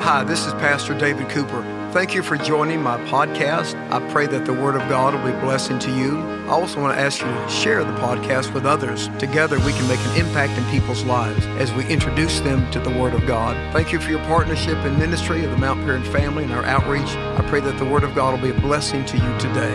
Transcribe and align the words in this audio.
Hi, 0.00 0.22
this 0.22 0.46
is 0.46 0.52
Pastor 0.54 0.96
David 0.96 1.28
Cooper. 1.28 1.60
Thank 1.92 2.14
you 2.14 2.22
for 2.22 2.36
joining 2.38 2.80
my 2.80 2.96
podcast. 3.08 3.74
I 3.90 4.00
pray 4.10 4.26
that 4.28 4.46
the 4.46 4.54
Word 4.54 4.76
of 4.76 4.88
God 4.88 5.12
will 5.12 5.30
be 5.30 5.36
a 5.36 5.40
blessing 5.40 5.78
to 5.80 5.90
you. 5.90 6.20
I 6.46 6.50
also 6.50 6.80
want 6.80 6.96
to 6.96 7.00
ask 7.00 7.20
you 7.20 7.26
to 7.26 7.48
share 7.48 7.84
the 7.84 7.92
podcast 7.94 8.54
with 8.54 8.64
others. 8.64 9.08
Together, 9.18 9.58
we 9.58 9.72
can 9.72 9.86
make 9.88 9.98
an 9.98 10.16
impact 10.16 10.56
in 10.56 10.64
people's 10.70 11.04
lives 11.04 11.44
as 11.58 11.72
we 11.74 11.84
introduce 11.88 12.40
them 12.40 12.70
to 12.70 12.80
the 12.80 12.90
Word 12.90 13.12
of 13.12 13.26
God. 13.26 13.56
Thank 13.74 13.92
you 13.92 14.00
for 14.00 14.08
your 14.08 14.20
partnership 14.20 14.78
and 14.78 14.96
ministry 14.98 15.44
of 15.44 15.50
the 15.50 15.58
Mount 15.58 15.80
Paran 15.80 16.04
family 16.04 16.44
and 16.44 16.52
our 16.52 16.64
outreach. 16.64 17.10
I 17.10 17.44
pray 17.48 17.60
that 17.60 17.76
the 17.76 17.84
Word 17.84 18.04
of 18.04 18.14
God 18.14 18.32
will 18.32 18.50
be 18.50 18.56
a 18.56 18.60
blessing 18.60 19.04
to 19.04 19.16
you 19.16 19.38
today. 19.38 19.74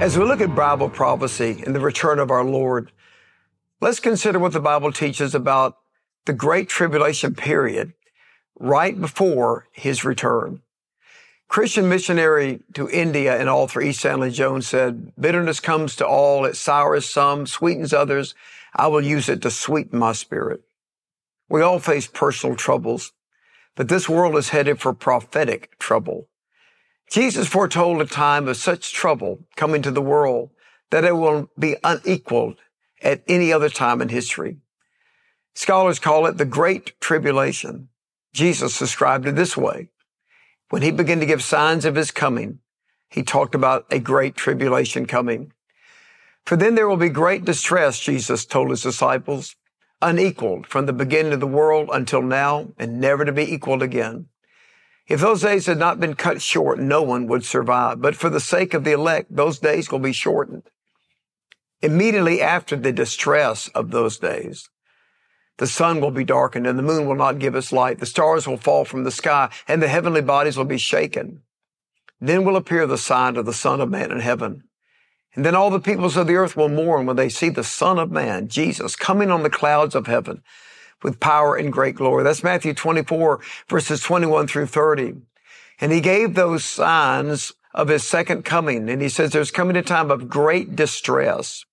As 0.00 0.16
we 0.16 0.24
look 0.24 0.40
at 0.40 0.54
Bible 0.54 0.88
prophecy 0.88 1.62
and 1.66 1.74
the 1.74 1.80
return 1.80 2.18
of 2.18 2.30
our 2.30 2.44
Lord, 2.44 2.92
Let's 3.82 4.00
consider 4.00 4.38
what 4.38 4.52
the 4.52 4.60
Bible 4.60 4.92
teaches 4.92 5.34
about 5.34 5.78
the 6.26 6.34
Great 6.34 6.68
Tribulation 6.68 7.34
period 7.34 7.94
right 8.58 9.00
before 9.00 9.68
his 9.72 10.04
return. 10.04 10.60
Christian 11.48 11.88
missionary 11.88 12.60
to 12.74 12.90
India 12.90 13.40
and 13.40 13.48
author 13.48 13.80
E. 13.80 13.92
Stanley 13.92 14.32
Jones 14.32 14.66
said, 14.68 15.12
bitterness 15.18 15.60
comes 15.60 15.96
to 15.96 16.06
all. 16.06 16.44
It 16.44 16.56
sours 16.56 17.08
some, 17.08 17.46
sweetens 17.46 17.94
others. 17.94 18.34
I 18.76 18.86
will 18.88 19.00
use 19.00 19.30
it 19.30 19.40
to 19.42 19.50
sweeten 19.50 19.98
my 19.98 20.12
spirit. 20.12 20.60
We 21.48 21.62
all 21.62 21.78
face 21.78 22.06
personal 22.06 22.56
troubles, 22.56 23.12
but 23.76 23.88
this 23.88 24.10
world 24.10 24.36
is 24.36 24.50
headed 24.50 24.78
for 24.78 24.92
prophetic 24.92 25.78
trouble. 25.78 26.28
Jesus 27.10 27.48
foretold 27.48 28.02
a 28.02 28.06
time 28.06 28.46
of 28.46 28.58
such 28.58 28.92
trouble 28.92 29.46
coming 29.56 29.80
to 29.82 29.90
the 29.90 30.02
world 30.02 30.50
that 30.90 31.04
it 31.04 31.16
will 31.16 31.48
be 31.58 31.76
unequaled 31.82 32.58
at 33.02 33.22
any 33.26 33.52
other 33.52 33.68
time 33.68 34.02
in 34.02 34.08
history. 34.08 34.58
Scholars 35.54 35.98
call 35.98 36.26
it 36.26 36.38
the 36.38 36.44
Great 36.44 36.98
Tribulation. 37.00 37.88
Jesus 38.32 38.78
described 38.78 39.26
it 39.26 39.36
this 39.36 39.56
way. 39.56 39.90
When 40.70 40.82
he 40.82 40.90
began 40.90 41.20
to 41.20 41.26
give 41.26 41.42
signs 41.42 41.84
of 41.84 41.96
his 41.96 42.10
coming, 42.10 42.60
he 43.08 43.22
talked 43.22 43.54
about 43.54 43.86
a 43.90 43.98
great 43.98 44.36
tribulation 44.36 45.06
coming. 45.06 45.52
For 46.46 46.56
then 46.56 46.76
there 46.76 46.88
will 46.88 46.96
be 46.96 47.08
great 47.08 47.44
distress, 47.44 47.98
Jesus 47.98 48.46
told 48.46 48.70
his 48.70 48.82
disciples, 48.82 49.56
unequaled 50.00 50.66
from 50.66 50.86
the 50.86 50.92
beginning 50.92 51.32
of 51.32 51.40
the 51.40 51.46
world 51.46 51.90
until 51.92 52.22
now 52.22 52.68
and 52.78 53.00
never 53.00 53.24
to 53.24 53.32
be 53.32 53.52
equaled 53.52 53.82
again. 53.82 54.26
If 55.08 55.20
those 55.20 55.42
days 55.42 55.66
had 55.66 55.78
not 55.78 55.98
been 55.98 56.14
cut 56.14 56.40
short, 56.40 56.78
no 56.78 57.02
one 57.02 57.26
would 57.26 57.44
survive. 57.44 58.00
But 58.00 58.14
for 58.14 58.30
the 58.30 58.38
sake 58.38 58.74
of 58.74 58.84
the 58.84 58.92
elect, 58.92 59.34
those 59.34 59.58
days 59.58 59.90
will 59.90 59.98
be 59.98 60.12
shortened. 60.12 60.62
Immediately 61.82 62.42
after 62.42 62.76
the 62.76 62.92
distress 62.92 63.68
of 63.68 63.90
those 63.90 64.18
days, 64.18 64.68
the 65.56 65.66
sun 65.66 66.00
will 66.00 66.10
be 66.10 66.24
darkened 66.24 66.66
and 66.66 66.78
the 66.78 66.82
moon 66.82 67.06
will 67.06 67.14
not 67.14 67.38
give 67.38 67.54
us 67.54 67.72
light. 67.72 67.98
The 67.98 68.06
stars 68.06 68.46
will 68.46 68.56
fall 68.56 68.84
from 68.84 69.04
the 69.04 69.10
sky 69.10 69.50
and 69.68 69.82
the 69.82 69.88
heavenly 69.88 70.22
bodies 70.22 70.56
will 70.56 70.64
be 70.64 70.78
shaken. 70.78 71.42
Then 72.20 72.44
will 72.44 72.56
appear 72.56 72.86
the 72.86 72.98
sign 72.98 73.36
of 73.36 73.46
the 73.46 73.52
Son 73.52 73.80
of 73.80 73.90
Man 73.90 74.10
in 74.10 74.20
heaven. 74.20 74.64
And 75.34 75.44
then 75.44 75.54
all 75.54 75.70
the 75.70 75.80
peoples 75.80 76.16
of 76.16 76.26
the 76.26 76.34
earth 76.34 76.56
will 76.56 76.68
mourn 76.68 77.06
when 77.06 77.16
they 77.16 77.28
see 77.28 77.48
the 77.48 77.64
Son 77.64 77.98
of 77.98 78.10
Man, 78.10 78.48
Jesus, 78.48 78.96
coming 78.96 79.30
on 79.30 79.42
the 79.42 79.50
clouds 79.50 79.94
of 79.94 80.06
heaven 80.06 80.42
with 81.02 81.20
power 81.20 81.56
and 81.56 81.72
great 81.72 81.94
glory. 81.94 82.24
That's 82.24 82.44
Matthew 82.44 82.74
24 82.74 83.40
verses 83.68 84.02
21 84.02 84.48
through 84.48 84.66
30. 84.66 85.14
And 85.80 85.92
he 85.92 86.00
gave 86.00 86.34
those 86.34 86.64
signs 86.64 87.52
of 87.72 87.88
his 87.88 88.06
second 88.06 88.44
coming. 88.44 88.90
And 88.90 89.00
he 89.00 89.08
says 89.08 89.30
there's 89.30 89.50
coming 89.50 89.76
a 89.76 89.82
time 89.82 90.10
of 90.10 90.28
great 90.28 90.76
distress. 90.76 91.64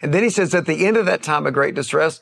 And 0.00 0.12
then 0.12 0.22
he 0.22 0.30
says 0.30 0.54
at 0.54 0.66
the 0.66 0.86
end 0.86 0.96
of 0.96 1.06
that 1.06 1.22
time 1.22 1.46
of 1.46 1.54
great 1.54 1.74
distress, 1.74 2.20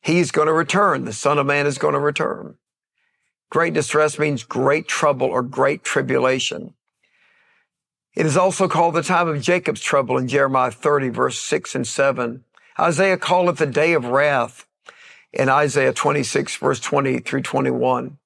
he's 0.00 0.30
going 0.30 0.46
to 0.46 0.52
return. 0.52 1.04
The 1.04 1.12
son 1.12 1.38
of 1.38 1.46
man 1.46 1.66
is 1.66 1.78
going 1.78 1.94
to 1.94 2.00
return. 2.00 2.56
Great 3.50 3.74
distress 3.74 4.18
means 4.18 4.42
great 4.42 4.88
trouble 4.88 5.28
or 5.28 5.42
great 5.42 5.84
tribulation. 5.84 6.74
It 8.14 8.26
is 8.26 8.36
also 8.36 8.66
called 8.66 8.94
the 8.94 9.02
time 9.02 9.28
of 9.28 9.42
Jacob's 9.42 9.82
trouble 9.82 10.16
in 10.16 10.26
Jeremiah 10.26 10.70
30 10.70 11.10
verse 11.10 11.38
6 11.38 11.74
and 11.74 11.86
7. 11.86 12.44
Isaiah 12.78 13.18
called 13.18 13.50
it 13.50 13.56
the 13.56 13.66
day 13.66 13.92
of 13.92 14.06
wrath 14.06 14.66
in 15.32 15.48
Isaiah 15.48 15.92
26 15.92 16.56
verse 16.56 16.80
20 16.80 17.18
through 17.20 17.42
21. 17.42 18.18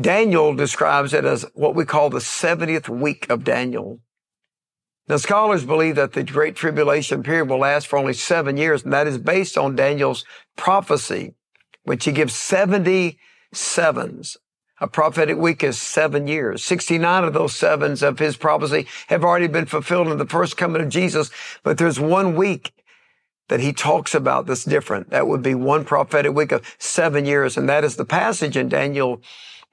Daniel 0.00 0.54
describes 0.54 1.12
it 1.12 1.24
as 1.24 1.44
what 1.54 1.74
we 1.74 1.84
call 1.84 2.08
the 2.08 2.18
70th 2.18 2.88
week 2.88 3.28
of 3.28 3.44
Daniel. 3.44 4.00
Now, 5.12 5.18
scholars 5.18 5.66
believe 5.66 5.96
that 5.96 6.14
the 6.14 6.22
Great 6.22 6.56
Tribulation 6.56 7.22
period 7.22 7.50
will 7.50 7.58
last 7.58 7.86
for 7.86 7.98
only 7.98 8.14
seven 8.14 8.56
years, 8.56 8.82
and 8.82 8.94
that 8.94 9.06
is 9.06 9.18
based 9.18 9.58
on 9.58 9.76
Daniel's 9.76 10.24
prophecy, 10.56 11.34
which 11.82 12.06
he 12.06 12.12
gives 12.12 12.34
70 12.34 13.18
sevens. 13.52 14.38
A 14.80 14.86
prophetic 14.86 15.36
week 15.36 15.62
is 15.62 15.78
seven 15.78 16.26
years. 16.26 16.64
69 16.64 17.24
of 17.24 17.34
those 17.34 17.54
sevens 17.54 18.02
of 18.02 18.20
his 18.20 18.38
prophecy 18.38 18.86
have 19.08 19.22
already 19.22 19.48
been 19.48 19.66
fulfilled 19.66 20.08
in 20.08 20.16
the 20.16 20.24
first 20.24 20.56
coming 20.56 20.80
of 20.80 20.88
Jesus, 20.88 21.30
but 21.62 21.76
there's 21.76 22.00
one 22.00 22.34
week 22.34 22.72
that 23.48 23.60
he 23.60 23.74
talks 23.74 24.14
about 24.14 24.46
that's 24.46 24.64
different. 24.64 25.10
That 25.10 25.26
would 25.26 25.42
be 25.42 25.54
one 25.54 25.84
prophetic 25.84 26.32
week 26.32 26.52
of 26.52 26.64
seven 26.78 27.26
years, 27.26 27.58
and 27.58 27.68
that 27.68 27.84
is 27.84 27.96
the 27.96 28.06
passage 28.06 28.56
in 28.56 28.70
Daniel 28.70 29.20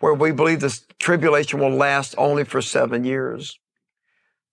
where 0.02 0.14
we 0.14 0.32
believe 0.32 0.60
this 0.60 0.86
tribulation 1.00 1.62
will 1.62 1.70
last 1.70 2.14
only 2.18 2.44
for 2.44 2.62
seven 2.62 3.06
years. 3.06 3.58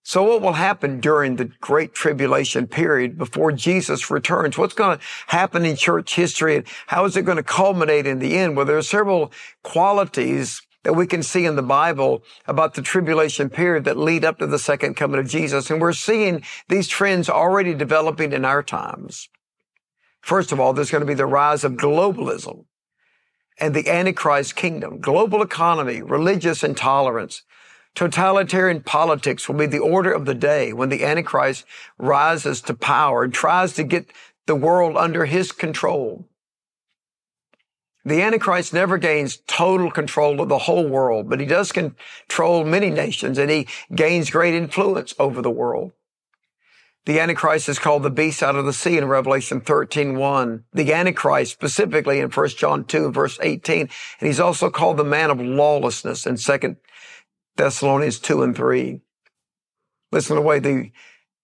So 0.08 0.22
what 0.22 0.40
will 0.40 0.52
happen 0.52 1.00
during 1.00 1.34
the 1.34 1.46
great 1.60 1.92
tribulation 1.92 2.68
period 2.68 3.18
before 3.18 3.50
Jesus 3.50 4.08
returns? 4.08 4.56
What's 4.56 4.72
going 4.72 4.98
to 4.98 5.04
happen 5.26 5.66
in 5.66 5.74
church 5.74 6.14
history 6.14 6.54
and 6.54 6.64
how 6.86 7.06
is 7.06 7.16
it 7.16 7.24
going 7.24 7.38
to 7.38 7.42
culminate 7.42 8.06
in 8.06 8.20
the 8.20 8.38
end? 8.38 8.56
Well, 8.56 8.66
there 8.66 8.78
are 8.78 8.82
several 8.82 9.32
qualities 9.64 10.62
that 10.84 10.92
we 10.92 11.08
can 11.08 11.24
see 11.24 11.44
in 11.44 11.56
the 11.56 11.62
Bible 11.62 12.22
about 12.46 12.74
the 12.74 12.82
tribulation 12.82 13.50
period 13.50 13.82
that 13.82 13.96
lead 13.96 14.24
up 14.24 14.38
to 14.38 14.46
the 14.46 14.60
second 14.60 14.94
coming 14.94 15.18
of 15.18 15.26
Jesus. 15.26 15.72
And 15.72 15.80
we're 15.80 15.92
seeing 15.92 16.44
these 16.68 16.86
trends 16.86 17.28
already 17.28 17.74
developing 17.74 18.32
in 18.32 18.44
our 18.44 18.62
times. 18.62 19.28
First 20.20 20.52
of 20.52 20.60
all, 20.60 20.72
there's 20.72 20.92
going 20.92 21.02
to 21.02 21.04
be 21.04 21.14
the 21.14 21.26
rise 21.26 21.64
of 21.64 21.72
globalism 21.72 22.66
and 23.58 23.74
the 23.74 23.90
Antichrist 23.90 24.54
kingdom, 24.54 25.00
global 25.00 25.42
economy, 25.42 26.00
religious 26.00 26.62
intolerance, 26.62 27.42
Totalitarian 27.96 28.82
politics 28.82 29.48
will 29.48 29.56
be 29.56 29.64
the 29.64 29.78
order 29.78 30.12
of 30.12 30.26
the 30.26 30.34
day 30.34 30.74
when 30.74 30.90
the 30.90 31.02
Antichrist 31.02 31.64
rises 31.96 32.60
to 32.60 32.74
power 32.74 33.24
and 33.24 33.32
tries 33.32 33.72
to 33.72 33.82
get 33.82 34.12
the 34.44 34.54
world 34.54 34.98
under 34.98 35.24
his 35.24 35.50
control. 35.50 36.28
The 38.04 38.20
Antichrist 38.20 38.74
never 38.74 38.98
gains 38.98 39.38
total 39.48 39.90
control 39.90 40.42
of 40.42 40.50
the 40.50 40.58
whole 40.58 40.86
world, 40.86 41.30
but 41.30 41.40
he 41.40 41.46
does 41.46 41.72
control 41.72 42.64
many 42.64 42.90
nations 42.90 43.38
and 43.38 43.50
he 43.50 43.66
gains 43.92 44.30
great 44.30 44.54
influence 44.54 45.14
over 45.18 45.40
the 45.40 45.50
world. 45.50 45.92
The 47.06 47.18
Antichrist 47.18 47.68
is 47.68 47.78
called 47.78 48.02
the 48.02 48.10
beast 48.10 48.42
out 48.42 48.56
of 48.56 48.66
the 48.66 48.72
sea 48.74 48.98
in 48.98 49.08
Revelation 49.08 49.62
13, 49.62 50.18
1. 50.18 50.64
The 50.74 50.92
Antichrist 50.92 51.52
specifically 51.52 52.20
in 52.20 52.30
1 52.30 52.48
John 52.50 52.84
2, 52.84 53.10
verse 53.10 53.38
18. 53.40 53.80
And 53.80 53.90
he's 54.20 54.40
also 54.40 54.70
called 54.70 54.98
the 54.98 55.04
man 55.04 55.30
of 55.30 55.40
lawlessness 55.40 56.26
in 56.26 56.36
2 56.36 56.76
Thessalonians 57.56 58.18
2 58.18 58.42
and 58.42 58.54
3. 58.54 59.00
Listen 60.12 60.36
to 60.36 60.40
the 60.40 60.46
way 60.46 60.58
the 60.58 60.92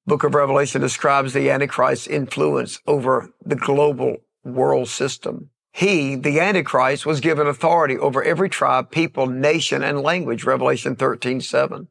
book 0.07 0.25
of 0.25 0.35
Revelation 0.35 0.81
describes 0.81 1.33
the 1.33 1.51
Antichrist's 1.51 2.07
influence 2.07 2.81
over 2.87 3.31
the 3.45 3.57
global 3.57 4.19
world 4.45 4.89
system. 4.89 5.51
He, 5.73 6.17
the 6.17 6.39
Antichrist, 6.39 7.07
was 7.07 7.21
given 7.21 7.47
authority 7.47 7.97
over 7.99 8.23
every 8.23 8.51
tribe, 8.51 8.91
people, 8.91 9.27
nation, 9.27 9.83
and 9.83 10.03
language, 10.03 10.45
Revelation 10.45 10.97
13, 10.97 11.41
7. 11.41 11.89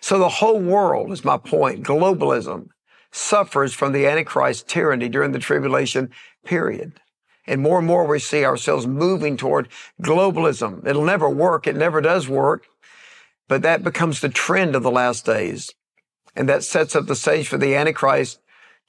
So 0.00 0.18
the 0.18 0.28
whole 0.28 0.60
world 0.60 1.10
is 1.10 1.24
my 1.24 1.36
point. 1.36 1.82
Globalism 1.82 2.68
suffers 3.10 3.72
from 3.72 3.92
the 3.92 4.06
Antichrist 4.06 4.68
tyranny 4.68 5.08
during 5.08 5.32
the 5.32 5.38
tribulation 5.40 6.10
period. 6.44 7.00
And 7.48 7.62
more 7.62 7.78
and 7.78 7.86
more 7.86 8.06
we 8.06 8.18
see 8.18 8.44
ourselves 8.44 8.86
moving 8.86 9.36
toward 9.36 9.68
globalism. 10.02 10.86
It'll 10.86 11.04
never 11.04 11.28
work. 11.28 11.66
It 11.66 11.76
never 11.76 12.00
does 12.00 12.28
work. 12.28 12.66
But 13.48 13.62
that 13.62 13.84
becomes 13.84 14.20
the 14.20 14.28
trend 14.28 14.74
of 14.74 14.82
the 14.82 14.90
last 14.90 15.24
days. 15.24 15.70
And 16.34 16.48
that 16.48 16.64
sets 16.64 16.94
up 16.94 17.06
the 17.06 17.16
stage 17.16 17.48
for 17.48 17.58
the 17.58 17.74
Antichrist 17.74 18.40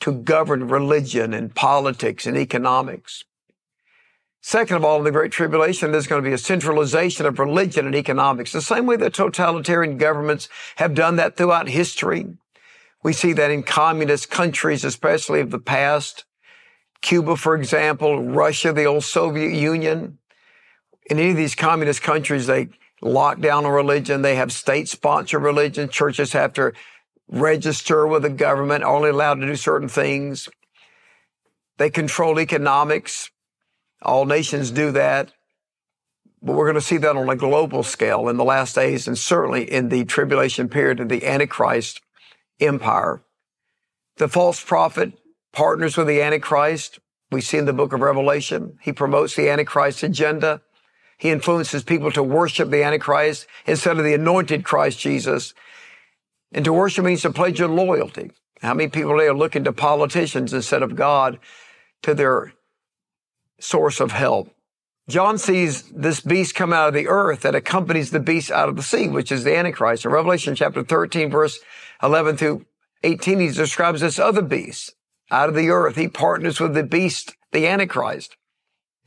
to 0.02 0.12
govern 0.12 0.68
religion 0.68 1.34
and 1.34 1.54
politics 1.54 2.26
and 2.26 2.38
economics. 2.38 3.24
Second 4.42 4.78
of 4.78 4.86
all, 4.86 5.00
in 5.00 5.04
the 5.04 5.12
Great 5.12 5.32
Tribulation, 5.32 5.92
there's 5.92 6.08
going 6.08 6.24
to 6.24 6.30
be 6.30 6.34
a 6.34 6.38
centralization 6.38 7.26
of 7.26 7.40
religion 7.40 7.86
and 7.86 7.96
economics, 7.96 8.52
the 8.52 8.62
same 8.62 8.86
way 8.86 8.96
that 8.96 9.14
totalitarian 9.14 9.98
governments 9.98 10.48
have 10.78 10.94
done 10.94 11.16
that 11.18 11.36
throughout 11.36 11.68
history. 11.68 12.28
We 13.04 13.14
see 13.14 13.34
that 13.34 13.52
in 13.52 13.64
communist 13.64 14.30
countries, 14.30 14.84
especially 14.84 15.42
of 15.42 15.52
the 15.52 15.60
past. 15.60 16.26
Cuba, 17.02 17.36
for 17.36 17.56
example, 17.56 18.24
Russia, 18.24 18.72
the 18.72 18.86
old 18.86 19.04
Soviet 19.04 19.54
Union. 19.54 20.18
In 21.10 21.20
any 21.20 21.32
of 21.32 21.38
these 21.38 21.56
communist 21.56 22.02
countries, 22.02 22.48
they 22.48 22.70
lock 23.02 23.40
down 23.40 23.66
a 23.66 23.72
religion. 23.72 24.22
They 24.22 24.36
have 24.36 24.52
state 24.52 24.88
sponsored 24.90 25.42
religion. 25.42 25.90
Churches 25.90 26.34
have 26.34 26.54
to 26.54 26.74
register 27.28 28.08
with 28.08 28.24
the 28.24 28.30
government, 28.30 28.84
only 28.84 29.10
allowed 29.10 29.36
to 29.42 29.48
do 29.48 29.56
certain 29.56 29.90
things. 29.90 30.50
They 31.78 31.90
control 31.90 32.40
economics. 32.40 33.30
All 34.02 34.26
nations 34.26 34.72
do 34.72 34.92
that. 34.92 35.32
But 36.42 36.56
we're 36.56 36.66
going 36.66 36.76
to 36.76 36.82
see 36.82 36.98
that 36.98 37.16
on 37.16 37.30
a 37.30 37.36
global 37.36 37.84
scale 37.84 38.30
in 38.30 38.38
the 38.38 38.44
last 38.44 38.76
days 38.76 39.08
and 39.08 39.18
certainly 39.18 39.70
in 39.70 39.90
the 39.90 40.06
tribulation 40.06 40.70
period 40.70 41.00
of 41.00 41.10
the 41.10 41.26
Antichrist 41.26 42.02
empire. 42.60 43.24
The 44.18 44.28
false 44.28 44.64
prophet 44.64 45.14
partners 45.52 45.98
with 45.98 46.08
the 46.08 46.22
Antichrist. 46.22 47.00
We 47.32 47.42
see 47.42 47.58
in 47.58 47.66
the 47.66 47.74
book 47.74 47.92
of 47.92 48.02
Revelation. 48.02 48.78
He 48.82 48.94
promotes 48.94 49.36
the 49.36 49.50
Antichrist 49.50 50.04
agenda. 50.04 50.62
He 51.18 51.32
influences 51.32 51.84
people 51.84 52.12
to 52.12 52.24
worship 52.24 52.70
the 52.70 52.84
Antichrist 52.84 53.48
instead 53.66 53.98
of 53.98 54.04
the 54.04 54.14
anointed 54.14 54.64
Christ 54.64 55.00
Jesus. 55.00 55.54
And 56.52 56.64
to 56.64 56.74
worship 56.74 57.06
means 57.06 57.24
to 57.24 57.32
pledge 57.32 57.60
your 57.60 57.70
loyalty. 57.70 58.32
How 58.62 58.74
many 58.74 58.90
people 58.90 59.14
today 59.14 59.28
are 59.28 59.36
looking 59.36 59.64
to 59.64 59.74
politicians 59.74 60.54
instead 60.54 60.84
of 60.84 60.96
God 60.96 61.40
to 62.04 62.14
their 62.14 62.54
source 63.60 64.00
of 64.00 64.12
help? 64.12 64.54
John 65.10 65.38
sees 65.38 65.84
this 65.84 66.20
beast 66.20 66.54
come 66.54 66.74
out 66.74 66.90
of 66.90 66.94
the 66.94 67.08
earth 67.08 67.42
that 67.42 67.56
accompanies 67.56 68.12
the 68.12 68.20
beast 68.20 68.52
out 68.52 68.68
of 68.68 68.76
the 68.76 68.84
sea, 68.84 69.08
which 69.08 69.32
is 69.32 69.44
the 69.44 69.56
Antichrist. 69.56 70.06
In 70.06 70.12
Revelation 70.12 70.54
chapter 70.54 70.84
13, 70.84 71.32
verse 71.32 71.60
11 72.04 72.38
through 72.38 72.66
18, 73.04 73.40
he 73.40 73.48
describes 73.50 74.02
this 74.02 74.20
other 74.20 74.42
beast 74.42 74.96
out 75.32 75.50
of 75.50 75.56
the 75.56 75.70
earth. 75.70 75.96
He 75.96 76.10
partners 76.10 76.60
with 76.60 76.74
the 76.74 76.84
beast, 76.84 77.36
the 77.54 77.68
Antichrist. 77.68 78.36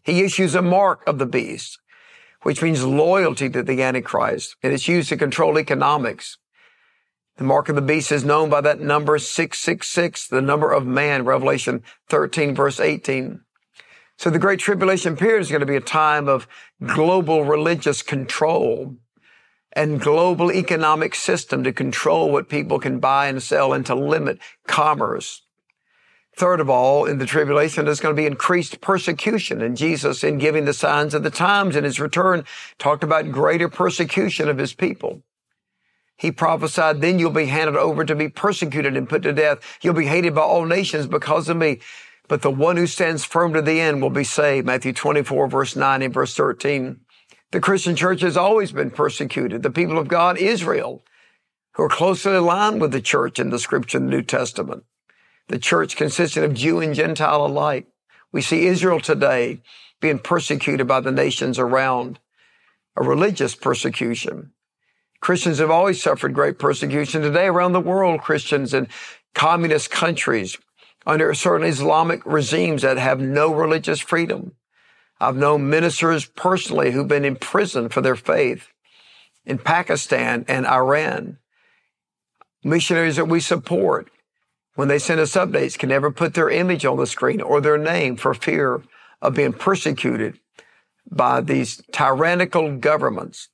He 0.02 0.22
issues 0.22 0.54
a 0.54 0.62
mark 0.62 1.06
of 1.06 1.18
the 1.18 1.26
beast, 1.26 1.78
which 2.42 2.62
means 2.62 2.84
loyalty 2.84 3.48
to 3.50 3.62
the 3.62 3.82
Antichrist, 3.82 4.56
and 4.62 4.72
it's 4.72 4.88
used 4.88 5.08
to 5.10 5.16
control 5.16 5.58
economics. 5.58 6.38
The 7.36 7.44
mark 7.44 7.68
of 7.68 7.74
the 7.74 7.82
beast 7.82 8.12
is 8.12 8.24
known 8.24 8.50
by 8.50 8.60
that 8.62 8.80
number 8.80 9.18
666, 9.18 10.28
the 10.28 10.42
number 10.42 10.72
of 10.72 10.86
man, 10.86 11.24
Revelation 11.24 11.82
13, 12.08 12.54
verse 12.54 12.80
18. 12.80 13.40
So 14.18 14.28
the 14.28 14.38
Great 14.38 14.60
Tribulation 14.60 15.16
period 15.16 15.40
is 15.40 15.50
going 15.50 15.60
to 15.60 15.66
be 15.66 15.76
a 15.76 15.80
time 15.80 16.28
of 16.28 16.46
global 16.84 17.44
religious 17.44 18.02
control 18.02 18.96
and 19.72 20.00
global 20.00 20.52
economic 20.52 21.14
system 21.14 21.64
to 21.64 21.72
control 21.72 22.30
what 22.30 22.48
people 22.48 22.78
can 22.78 22.98
buy 22.98 23.28
and 23.28 23.42
sell 23.42 23.72
and 23.72 23.86
to 23.86 23.94
limit 23.94 24.38
commerce. 24.66 25.42
Third 26.36 26.60
of 26.60 26.70
all, 26.70 27.04
in 27.04 27.18
the 27.18 27.26
tribulation, 27.26 27.84
there's 27.84 28.00
going 28.00 28.14
to 28.14 28.20
be 28.20 28.26
increased 28.26 28.80
persecution. 28.80 29.60
And 29.60 29.76
Jesus, 29.76 30.24
in 30.24 30.38
giving 30.38 30.64
the 30.64 30.72
signs 30.72 31.12
of 31.12 31.22
the 31.22 31.30
times 31.30 31.76
in 31.76 31.84
his 31.84 32.00
return, 32.00 32.44
talked 32.78 33.04
about 33.04 33.32
greater 33.32 33.68
persecution 33.68 34.48
of 34.48 34.58
his 34.58 34.72
people. 34.72 35.22
He 36.16 36.30
prophesied, 36.30 37.00
then 37.00 37.18
you'll 37.18 37.30
be 37.30 37.46
handed 37.46 37.76
over 37.76 38.04
to 38.04 38.14
be 38.14 38.28
persecuted 38.28 38.96
and 38.96 39.08
put 39.08 39.22
to 39.22 39.32
death. 39.32 39.58
You'll 39.82 39.94
be 39.94 40.06
hated 40.06 40.34
by 40.34 40.42
all 40.42 40.66
nations 40.66 41.06
because 41.06 41.48
of 41.48 41.56
me 41.56 41.80
but 42.30 42.42
the 42.42 42.50
one 42.50 42.76
who 42.76 42.86
stands 42.86 43.24
firm 43.24 43.54
to 43.54 43.60
the 43.60 43.80
end 43.80 44.00
will 44.00 44.08
be 44.08 44.22
saved. 44.22 44.64
Matthew 44.64 44.92
24, 44.92 45.48
verse 45.48 45.74
9 45.74 46.00
and 46.00 46.14
verse 46.14 46.32
13. 46.36 47.00
The 47.50 47.58
Christian 47.58 47.96
church 47.96 48.20
has 48.20 48.36
always 48.36 48.70
been 48.70 48.92
persecuted. 48.92 49.64
The 49.64 49.70
people 49.70 49.98
of 49.98 50.06
God, 50.06 50.38
Israel, 50.38 51.02
who 51.72 51.82
are 51.82 51.88
closely 51.88 52.34
aligned 52.34 52.80
with 52.80 52.92
the 52.92 53.00
church 53.00 53.40
in 53.40 53.50
the 53.50 53.58
scripture 53.58 53.98
in 53.98 54.04
the 54.04 54.12
New 54.12 54.22
Testament. 54.22 54.84
The 55.50 55.58
church 55.58 55.96
consisting 55.96 56.44
of 56.44 56.54
Jew 56.54 56.78
and 56.78 56.94
Gentile 56.94 57.44
alike. 57.44 57.88
We 58.30 58.40
see 58.40 58.68
Israel 58.68 59.00
today 59.00 59.62
being 60.00 60.20
persecuted 60.20 60.86
by 60.86 61.00
the 61.00 61.10
nations 61.10 61.58
around, 61.58 62.20
a 62.96 63.02
religious 63.02 63.56
persecution. 63.56 64.52
Christians 65.20 65.58
have 65.58 65.70
always 65.70 66.00
suffered 66.00 66.34
great 66.34 66.60
persecution. 66.60 67.22
Today 67.22 67.46
around 67.46 67.72
the 67.72 67.80
world, 67.80 68.20
Christians 68.20 68.72
in 68.72 68.86
communist 69.34 69.90
countries, 69.90 70.56
under 71.04 71.34
certain 71.34 71.66
Islamic 71.66 72.24
regimes 72.24 72.82
that 72.82 72.96
have 72.96 73.18
no 73.18 73.52
religious 73.52 73.98
freedom. 73.98 74.52
I've 75.20 75.36
known 75.36 75.68
ministers 75.68 76.26
personally 76.26 76.92
who've 76.92 77.08
been 77.08 77.24
imprisoned 77.24 77.92
for 77.92 78.02
their 78.02 78.14
faith 78.14 78.68
in 79.44 79.58
Pakistan 79.58 80.44
and 80.46 80.64
Iran. 80.64 81.38
Missionaries 82.62 83.16
that 83.16 83.26
we 83.26 83.40
support, 83.40 84.12
when 84.74 84.88
they 84.88 84.98
send 84.98 85.20
us 85.20 85.32
updates, 85.32 85.78
can 85.78 85.88
never 85.88 86.10
put 86.10 86.34
their 86.34 86.50
image 86.50 86.84
on 86.84 86.96
the 86.96 87.06
screen 87.06 87.40
or 87.40 87.60
their 87.60 87.78
name 87.78 88.16
for 88.16 88.34
fear 88.34 88.82
of 89.20 89.34
being 89.34 89.52
persecuted 89.52 90.38
by 91.10 91.40
these 91.40 91.82
tyrannical 91.92 92.76
governments. 92.76 93.48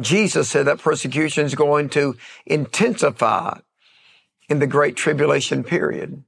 Jesus 0.00 0.48
said 0.48 0.66
that 0.66 0.78
persecution 0.78 1.44
is 1.44 1.54
going 1.54 1.88
to 1.90 2.16
intensify 2.46 3.58
in 4.48 4.58
the 4.58 4.66
Great 4.66 4.96
Tribulation 4.96 5.64
period. 5.64 6.22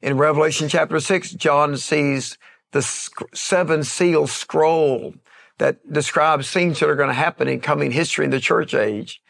In 0.00 0.16
Revelation 0.16 0.68
chapter 0.68 1.00
6, 1.00 1.32
John 1.32 1.76
sees 1.76 2.38
the 2.72 2.82
seven 3.32 3.84
seal 3.84 4.26
scroll 4.26 5.14
that 5.58 5.92
describes 5.92 6.50
things 6.50 6.80
that 6.80 6.88
are 6.88 6.96
going 6.96 7.08
to 7.08 7.14
happen 7.14 7.48
in 7.48 7.60
coming 7.60 7.92
history 7.92 8.24
in 8.24 8.30
the 8.30 8.40
church 8.40 8.74
age. 8.74 9.22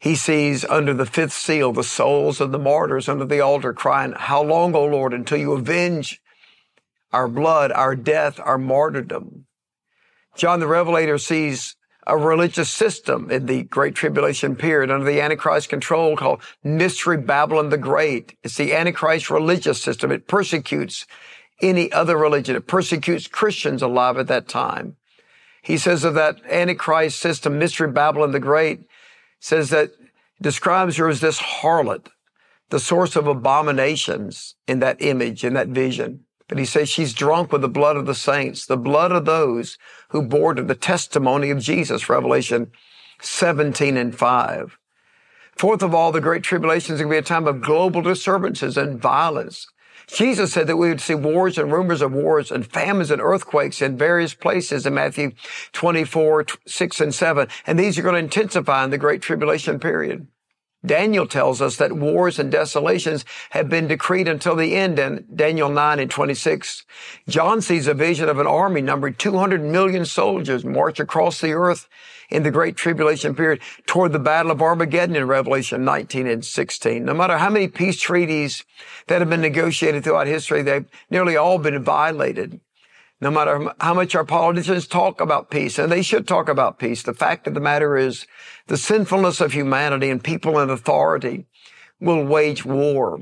He 0.00 0.16
sees 0.16 0.64
under 0.64 0.94
the 0.94 1.04
fifth 1.04 1.34
seal 1.34 1.72
the 1.72 1.84
souls 1.84 2.40
of 2.40 2.52
the 2.52 2.58
martyrs 2.58 3.06
under 3.06 3.26
the 3.26 3.40
altar 3.40 3.74
crying, 3.74 4.14
How 4.16 4.42
long, 4.42 4.74
O 4.74 4.86
Lord, 4.86 5.12
until 5.12 5.36
you 5.36 5.52
avenge 5.52 6.22
our 7.12 7.28
blood, 7.28 7.70
our 7.70 7.94
death, 7.94 8.40
our 8.40 8.56
martyrdom? 8.56 9.44
John 10.34 10.58
the 10.58 10.66
Revelator 10.66 11.18
sees 11.18 11.76
a 12.06 12.16
religious 12.16 12.70
system 12.70 13.30
in 13.30 13.44
the 13.44 13.64
Great 13.64 13.94
Tribulation 13.94 14.56
period 14.56 14.90
under 14.90 15.04
the 15.04 15.20
Antichrist 15.20 15.68
control 15.68 16.16
called 16.16 16.40
Mystery 16.64 17.18
Babylon 17.18 17.68
the 17.68 17.76
Great. 17.76 18.38
It's 18.42 18.56
the 18.56 18.74
Antichrist 18.74 19.28
religious 19.28 19.82
system. 19.82 20.10
It 20.10 20.26
persecutes 20.26 21.06
any 21.60 21.92
other 21.92 22.16
religion. 22.16 22.56
It 22.56 22.66
persecutes 22.66 23.26
Christians 23.26 23.82
alive 23.82 24.16
at 24.16 24.28
that 24.28 24.48
time. 24.48 24.96
He 25.60 25.76
says 25.76 26.04
of 26.04 26.14
that 26.14 26.40
Antichrist 26.50 27.18
system, 27.18 27.58
Mystery 27.58 27.92
Babylon 27.92 28.32
the 28.32 28.40
Great, 28.40 28.80
says 29.40 29.70
that 29.70 29.90
describes 30.40 30.96
her 30.96 31.08
as 31.08 31.20
this 31.20 31.38
harlot, 31.38 32.08
the 32.70 32.80
source 32.80 33.16
of 33.16 33.26
abominations 33.26 34.54
in 34.68 34.78
that 34.80 35.00
image, 35.00 35.44
in 35.44 35.54
that 35.54 35.68
vision. 35.68 36.24
But 36.48 36.58
he 36.58 36.64
says 36.64 36.88
she's 36.88 37.14
drunk 37.14 37.52
with 37.52 37.62
the 37.62 37.68
blood 37.68 37.96
of 37.96 38.06
the 38.06 38.14
saints, 38.14 38.66
the 38.66 38.76
blood 38.76 39.12
of 39.12 39.24
those 39.24 39.78
who 40.10 40.22
bore 40.22 40.54
to 40.54 40.62
the 40.62 40.74
testimony 40.74 41.50
of 41.50 41.60
Jesus, 41.60 42.08
Revelation 42.08 42.72
17 43.20 43.96
and 43.96 44.16
5. 44.16 44.78
Fourth 45.56 45.82
of 45.82 45.94
all, 45.94 46.10
the 46.10 46.20
Great 46.20 46.42
Tribulation 46.42 46.94
is 46.94 47.00
going 47.00 47.10
to 47.10 47.14
be 47.14 47.18
a 47.18 47.22
time 47.22 47.46
of 47.46 47.60
global 47.60 48.02
disturbances 48.02 48.76
and 48.76 49.00
violence. 49.00 49.66
Jesus 50.12 50.52
said 50.52 50.66
that 50.66 50.76
we 50.76 50.88
would 50.88 51.00
see 51.00 51.14
wars 51.14 51.56
and 51.56 51.72
rumors 51.72 52.02
of 52.02 52.12
wars 52.12 52.50
and 52.50 52.66
famines 52.66 53.10
and 53.10 53.22
earthquakes 53.22 53.80
in 53.80 53.96
various 53.96 54.34
places 54.34 54.86
in 54.86 54.94
Matthew 54.94 55.32
24, 55.72 56.46
6 56.66 57.00
and 57.00 57.14
7. 57.14 57.48
And 57.66 57.78
these 57.78 57.98
are 57.98 58.02
going 58.02 58.14
to 58.14 58.20
intensify 58.20 58.84
in 58.84 58.90
the 58.90 58.98
Great 58.98 59.22
Tribulation 59.22 59.78
period. 59.78 60.26
Daniel 60.84 61.26
tells 61.26 61.60
us 61.60 61.76
that 61.76 61.92
wars 61.92 62.38
and 62.38 62.50
desolations 62.50 63.24
have 63.50 63.68
been 63.68 63.86
decreed 63.86 64.26
until 64.26 64.56
the 64.56 64.74
end 64.74 64.98
in 64.98 65.26
Daniel 65.34 65.68
9 65.68 65.98
and 65.98 66.10
26. 66.10 66.86
John 67.28 67.60
sees 67.60 67.86
a 67.86 67.92
vision 67.92 68.30
of 68.30 68.38
an 68.38 68.46
army 68.46 68.80
numbering 68.80 69.14
200 69.14 69.62
million 69.62 70.06
soldiers 70.06 70.64
march 70.64 70.98
across 70.98 71.40
the 71.40 71.52
earth 71.52 71.86
in 72.30 72.42
the 72.42 72.50
great 72.50 72.76
tribulation 72.76 73.34
period 73.34 73.60
toward 73.86 74.12
the 74.12 74.18
battle 74.18 74.52
of 74.52 74.62
Armageddon 74.62 75.16
in 75.16 75.26
Revelation 75.26 75.84
19 75.84 76.26
and 76.26 76.44
16. 76.44 77.04
No 77.04 77.14
matter 77.14 77.38
how 77.38 77.50
many 77.50 77.68
peace 77.68 78.00
treaties 78.00 78.64
that 79.08 79.20
have 79.20 79.30
been 79.30 79.40
negotiated 79.40 80.04
throughout 80.04 80.26
history, 80.26 80.62
they've 80.62 80.86
nearly 81.10 81.36
all 81.36 81.58
been 81.58 81.82
violated. 81.82 82.60
No 83.20 83.30
matter 83.30 83.72
how 83.80 83.92
much 83.92 84.14
our 84.14 84.24
politicians 84.24 84.86
talk 84.86 85.20
about 85.20 85.50
peace, 85.50 85.78
and 85.78 85.92
they 85.92 86.00
should 86.02 86.26
talk 86.26 86.48
about 86.48 86.78
peace, 86.78 87.02
the 87.02 87.12
fact 87.12 87.46
of 87.46 87.52
the 87.52 87.60
matter 87.60 87.96
is 87.96 88.26
the 88.68 88.78
sinfulness 88.78 89.40
of 89.42 89.52
humanity 89.52 90.08
and 90.08 90.24
people 90.24 90.58
in 90.58 90.70
authority 90.70 91.44
will 92.00 92.24
wage 92.24 92.64
war. 92.64 93.20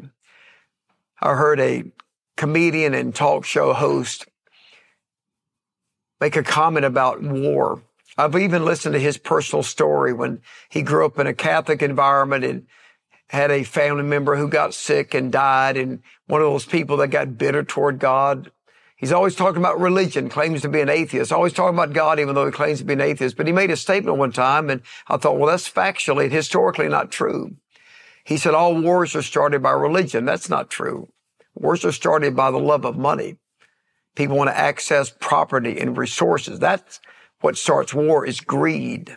I 1.20 1.34
heard 1.34 1.58
a 1.58 1.84
comedian 2.36 2.94
and 2.94 3.12
talk 3.12 3.44
show 3.44 3.72
host 3.72 4.28
make 6.20 6.36
a 6.36 6.44
comment 6.44 6.86
about 6.86 7.22
war. 7.22 7.82
I've 8.18 8.36
even 8.36 8.64
listened 8.64 8.92
to 8.94 9.00
his 9.00 9.16
personal 9.16 9.62
story 9.62 10.12
when 10.12 10.42
he 10.68 10.82
grew 10.82 11.06
up 11.06 11.18
in 11.18 11.26
a 11.26 11.34
Catholic 11.34 11.80
environment 11.80 12.44
and 12.44 12.66
had 13.28 13.50
a 13.50 13.62
family 13.62 14.02
member 14.02 14.36
who 14.36 14.48
got 14.48 14.74
sick 14.74 15.14
and 15.14 15.32
died 15.32 15.76
and 15.76 16.02
one 16.26 16.42
of 16.42 16.46
those 16.48 16.66
people 16.66 16.98
that 16.98 17.08
got 17.08 17.38
bitter 17.38 17.62
toward 17.62 17.98
God 17.98 18.50
He's 18.98 19.12
always 19.12 19.36
talking 19.36 19.62
about 19.62 19.78
religion, 19.78 20.28
claims 20.28 20.60
to 20.62 20.68
be 20.68 20.80
an 20.80 20.88
atheist, 20.88 21.32
always 21.32 21.52
talking 21.52 21.78
about 21.78 21.92
God, 21.92 22.18
even 22.18 22.34
though 22.34 22.46
he 22.46 22.50
claims 22.50 22.80
to 22.80 22.84
be 22.84 22.94
an 22.94 23.00
atheist. 23.00 23.36
But 23.36 23.46
he 23.46 23.52
made 23.52 23.70
a 23.70 23.76
statement 23.76 24.18
one 24.18 24.32
time, 24.32 24.68
and 24.68 24.82
I 25.06 25.16
thought, 25.16 25.38
well, 25.38 25.48
that's 25.48 25.70
factually 25.70 26.24
and 26.24 26.32
historically 26.32 26.88
not 26.88 27.12
true. 27.12 27.54
He 28.24 28.36
said 28.36 28.54
all 28.54 28.74
wars 28.74 29.14
are 29.14 29.22
started 29.22 29.62
by 29.62 29.70
religion. 29.70 30.24
That's 30.24 30.50
not 30.50 30.68
true. 30.68 31.08
Wars 31.54 31.84
are 31.84 31.92
started 31.92 32.34
by 32.34 32.50
the 32.50 32.58
love 32.58 32.84
of 32.84 32.96
money. 32.96 33.36
People 34.16 34.36
want 34.36 34.50
to 34.50 34.58
access 34.58 35.10
property 35.20 35.78
and 35.78 35.96
resources. 35.96 36.58
That's 36.58 37.00
what 37.40 37.56
starts 37.56 37.94
war 37.94 38.26
is 38.26 38.40
greed. 38.40 39.16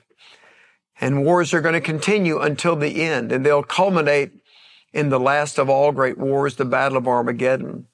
And 0.99 1.25
wars 1.25 1.53
are 1.53 1.61
going 1.61 1.73
to 1.73 1.81
continue 1.81 2.39
until 2.39 2.75
the 2.75 3.01
end, 3.03 3.31
and 3.31 3.45
they'll 3.45 3.63
culminate 3.63 4.31
in 4.93 5.09
the 5.09 5.19
last 5.19 5.57
of 5.57 5.69
all 5.69 5.91
great 5.91 6.17
wars, 6.17 6.55
the 6.55 6.65
Battle 6.65 6.97
of 6.97 7.07
Armageddon. 7.07 7.87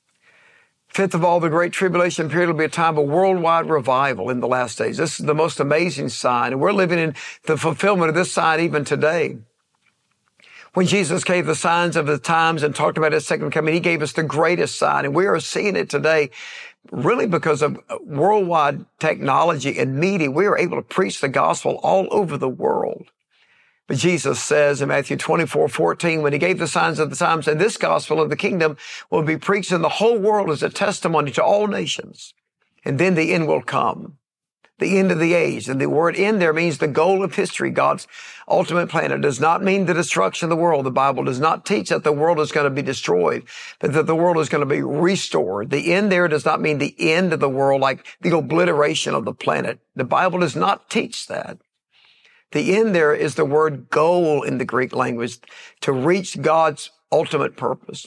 Fifth 0.89 1.13
of 1.13 1.23
all, 1.23 1.39
the 1.39 1.49
Great 1.49 1.73
Tribulation 1.73 2.29
period 2.29 2.47
will 2.47 2.57
be 2.57 2.65
a 2.65 2.69
time 2.69 2.97
of 2.97 3.05
worldwide 3.05 3.69
revival 3.69 4.29
in 4.29 4.39
the 4.39 4.47
last 4.47 4.77
days. 4.77 4.97
This 4.97 5.19
is 5.19 5.25
the 5.25 5.35
most 5.35 5.59
amazing 5.59 6.09
sign, 6.09 6.53
and 6.53 6.61
we're 6.61 6.71
living 6.71 6.99
in 6.99 7.13
the 7.43 7.57
fulfillment 7.57 8.09
of 8.09 8.15
this 8.15 8.31
sign 8.31 8.59
even 8.59 8.83
today. 8.83 9.37
When 10.73 10.85
Jesus 10.85 11.23
gave 11.23 11.45
the 11.45 11.55
signs 11.55 11.95
of 11.95 12.05
the 12.05 12.17
times 12.17 12.63
and 12.63 12.75
talked 12.75 12.97
about 12.97 13.13
his 13.13 13.25
second 13.25 13.51
coming, 13.51 13.73
he 13.73 13.79
gave 13.79 14.01
us 14.01 14.13
the 14.13 14.23
greatest 14.23 14.77
sign, 14.77 15.05
and 15.05 15.15
we 15.15 15.25
are 15.25 15.39
seeing 15.39 15.75
it 15.75 15.89
today 15.89 16.29
really 16.91 17.27
because 17.27 17.61
of 17.61 17.79
uh, 17.89 17.97
worldwide 18.03 18.85
technology 18.99 19.77
and 19.77 19.97
media. 19.97 20.31
We 20.31 20.45
are 20.45 20.57
able 20.57 20.77
to 20.77 20.83
preach 20.83 21.19
the 21.19 21.29
gospel 21.29 21.79
all 21.83 22.07
over 22.11 22.37
the 22.37 22.49
world. 22.49 23.07
But 23.87 23.97
Jesus 23.97 24.41
says 24.41 24.81
in 24.81 24.89
Matthew 24.89 25.15
24, 25.15 25.69
14, 25.69 26.21
when 26.21 26.33
he 26.33 26.39
gave 26.39 26.59
the 26.59 26.67
signs 26.67 26.99
of 26.99 27.09
the 27.09 27.15
times, 27.15 27.47
and 27.47 27.59
this 27.59 27.77
gospel 27.77 28.21
of 28.21 28.29
the 28.29 28.35
kingdom 28.35 28.77
will 29.09 29.23
be 29.23 29.37
preached 29.37 29.71
in 29.71 29.81
the 29.81 29.89
whole 29.89 30.17
world 30.17 30.49
as 30.49 30.61
a 30.61 30.69
testimony 30.69 31.31
to 31.31 31.43
all 31.43 31.67
nations. 31.67 32.33
And 32.83 32.99
then 32.99 33.15
the 33.15 33.33
end 33.33 33.47
will 33.47 33.61
come. 33.61 34.17
The 34.79 34.99
end 34.99 35.11
of 35.11 35.19
the 35.19 35.33
age. 35.33 35.67
And 35.67 35.81
the 35.81 35.89
word 35.89 36.15
end 36.15 36.39
there 36.39 36.53
means 36.53 36.77
the 36.77 36.87
goal 36.87 37.23
of 37.23 37.33
history, 37.33 37.71
God's 37.71 38.07
ultimate 38.47 38.89
plan. 38.89 39.11
It 39.11 39.21
does 39.21 39.39
not 39.39 39.63
mean 39.63 39.85
the 39.85 39.93
destruction 39.93 40.45
of 40.45 40.49
the 40.51 40.61
world. 40.61 40.85
The 40.85 40.91
Bible 40.91 41.23
does 41.23 41.39
not 41.39 41.65
teach 41.65 41.89
that 41.89 42.03
the 42.03 42.11
world 42.11 42.39
is 42.39 42.51
going 42.51 42.65
to 42.65 42.69
be 42.69 42.83
destroyed, 42.83 43.43
but 43.79 43.93
that 43.93 44.05
the 44.05 44.15
world 44.15 44.37
is 44.37 44.49
going 44.49 44.67
to 44.67 44.73
be 44.75 44.83
restored. 44.83 45.71
The 45.71 45.93
end 45.93 46.11
there 46.11 46.27
does 46.27 46.45
not 46.45 46.61
mean 46.61 46.77
the 46.77 46.95
end 46.99 47.33
of 47.33 47.39
the 47.39 47.49
world, 47.49 47.81
like 47.81 48.05
the 48.21 48.35
obliteration 48.35 49.15
of 49.15 49.25
the 49.25 49.33
planet. 49.33 49.79
The 49.95 50.03
Bible 50.03 50.39
does 50.39 50.55
not 50.55 50.89
teach 50.89 51.27
that. 51.27 51.57
The 52.51 52.75
end 52.75 52.95
there 52.95 53.13
is 53.13 53.35
the 53.35 53.45
word 53.45 53.89
goal 53.89 54.43
in 54.43 54.57
the 54.57 54.65
Greek 54.65 54.95
language 54.95 55.39
to 55.81 55.91
reach 55.91 56.41
God's 56.41 56.91
ultimate 57.11 57.57
purpose. 57.57 58.05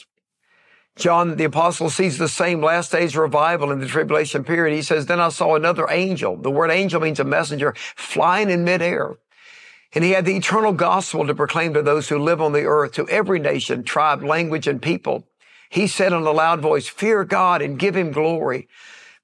John 0.97 1.37
the 1.37 1.45
apostle 1.45 1.89
sees 1.89 2.17
the 2.17 2.27
same 2.27 2.61
last 2.61 2.91
days 2.91 3.15
revival 3.15 3.71
in 3.71 3.79
the 3.79 3.87
tribulation 3.87 4.43
period. 4.43 4.75
He 4.75 4.81
says, 4.81 5.05
then 5.05 5.19
I 5.19 5.29
saw 5.29 5.55
another 5.55 5.87
angel. 5.89 6.35
The 6.35 6.51
word 6.51 6.69
angel 6.69 7.01
means 7.01 7.19
a 7.19 7.23
messenger 7.23 7.73
flying 7.95 8.49
in 8.49 8.63
midair. 8.63 9.15
And 9.93 10.03
he 10.03 10.11
had 10.11 10.25
the 10.25 10.35
eternal 10.35 10.73
gospel 10.73 11.27
to 11.27 11.35
proclaim 11.35 11.73
to 11.73 11.81
those 11.81 12.09
who 12.09 12.17
live 12.17 12.41
on 12.41 12.53
the 12.53 12.65
earth, 12.65 12.93
to 12.93 13.07
every 13.09 13.39
nation, 13.39 13.83
tribe, 13.83 14.23
language, 14.23 14.67
and 14.67 14.81
people. 14.81 15.27
He 15.69 15.87
said 15.87 16.13
in 16.13 16.21
a 16.21 16.31
loud 16.31 16.61
voice, 16.61 16.87
fear 16.87 17.23
God 17.23 17.61
and 17.61 17.79
give 17.79 17.95
him 17.95 18.11
glory 18.11 18.67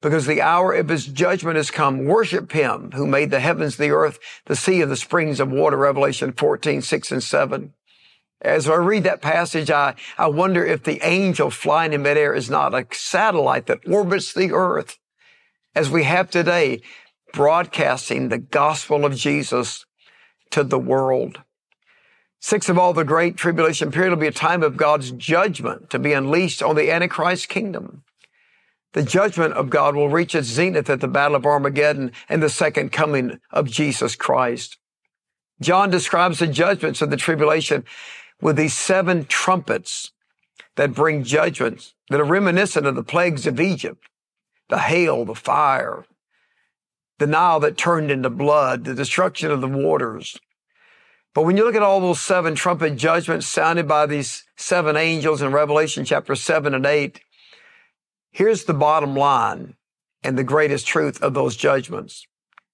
because 0.01 0.25
the 0.25 0.41
hour 0.41 0.73
of 0.73 0.89
his 0.89 1.05
judgment 1.05 1.57
has 1.57 1.71
come. 1.71 2.05
Worship 2.05 2.51
him 2.51 2.91
who 2.93 3.07
made 3.07 3.31
the 3.31 3.39
heavens, 3.39 3.77
the 3.77 3.91
earth, 3.91 4.19
the 4.45 4.55
sea, 4.55 4.81
and 4.81 4.91
the 4.91 4.95
springs 4.95 5.39
of 5.39 5.51
water. 5.51 5.77
Revelation 5.77 6.33
14, 6.33 6.81
6 6.81 7.11
and 7.11 7.23
7. 7.23 7.73
As 8.41 8.69
I 8.69 8.75
read 8.75 9.03
that 9.03 9.21
passage, 9.21 9.71
I, 9.71 9.95
I 10.17 10.27
wonder 10.27 10.65
if 10.65 10.83
the 10.83 11.05
angel 11.05 11.49
flying 11.49 11.93
in 11.93 12.03
midair 12.03 12.33
is 12.33 12.49
not 12.49 12.73
a 12.73 12.85
satellite 12.91 13.65
that 13.65 13.87
orbits 13.87 14.33
the 14.33 14.51
earth 14.51 14.99
as 15.75 15.89
we 15.89 16.03
have 16.03 16.29
today, 16.29 16.81
broadcasting 17.33 18.29
the 18.29 18.37
gospel 18.37 19.05
of 19.05 19.15
Jesus 19.15 19.85
to 20.51 20.63
the 20.63 20.79
world. 20.79 21.41
Six 22.39 22.69
of 22.69 22.77
all, 22.77 22.93
the 22.93 23.03
great 23.03 23.37
tribulation 23.37 23.91
period 23.91 24.11
will 24.11 24.17
be 24.17 24.27
a 24.27 24.31
time 24.31 24.63
of 24.63 24.77
God's 24.77 25.11
judgment 25.11 25.89
to 25.89 25.99
be 25.99 26.13
unleashed 26.13 26.61
on 26.61 26.75
the 26.75 26.91
Antichrist 26.91 27.49
kingdom. 27.49 28.03
The 28.93 29.03
judgment 29.03 29.53
of 29.53 29.69
God 29.69 29.95
will 29.95 30.09
reach 30.09 30.33
its 30.33 30.47
zenith 30.47 30.89
at 30.89 31.01
the 31.01 31.07
Battle 31.07 31.35
of 31.35 31.45
Armageddon 31.45 32.11
and 32.29 32.41
the 32.41 32.49
second 32.49 32.91
coming 32.91 33.39
of 33.51 33.69
Jesus 33.69 34.15
Christ. 34.15 34.77
John 35.59 35.89
describes 35.89 36.39
the 36.39 36.47
judgments 36.47 37.01
of 37.01 37.09
the 37.09 37.17
tribulation 37.17 37.83
with 38.41 38.55
these 38.55 38.73
seven 38.73 39.25
trumpets 39.25 40.11
that 40.75 40.93
bring 40.93 41.23
judgments 41.23 41.93
that 42.09 42.19
are 42.19 42.25
reminiscent 42.25 42.85
of 42.85 42.95
the 42.95 43.03
plagues 43.03 43.47
of 43.47 43.59
Egypt, 43.59 44.03
the 44.69 44.79
hail, 44.79 45.25
the 45.25 45.35
fire, 45.35 46.05
the 47.19 47.27
Nile 47.27 47.59
that 47.59 47.77
turned 47.77 48.11
into 48.11 48.29
blood, 48.29 48.83
the 48.83 48.93
destruction 48.93 49.51
of 49.51 49.61
the 49.61 49.67
waters. 49.67 50.37
But 51.33 51.43
when 51.43 51.57
you 51.57 51.65
look 51.65 51.75
at 51.75 51.83
all 51.83 51.99
those 51.99 52.21
seven 52.21 52.55
trumpet 52.55 52.95
judgments 52.95 53.47
sounded 53.47 53.87
by 53.87 54.05
these 54.05 54.43
seven 54.55 54.95
angels 54.95 55.41
in 55.41 55.51
Revelation 55.51 56.05
chapter 56.05 56.35
seven 56.35 56.73
and 56.73 56.85
eight, 56.85 57.21
here's 58.31 58.65
the 58.65 58.73
bottom 58.73 59.15
line 59.15 59.75
and 60.23 60.37
the 60.37 60.43
greatest 60.43 60.87
truth 60.87 61.21
of 61.21 61.33
those 61.33 61.55
judgments 61.55 62.25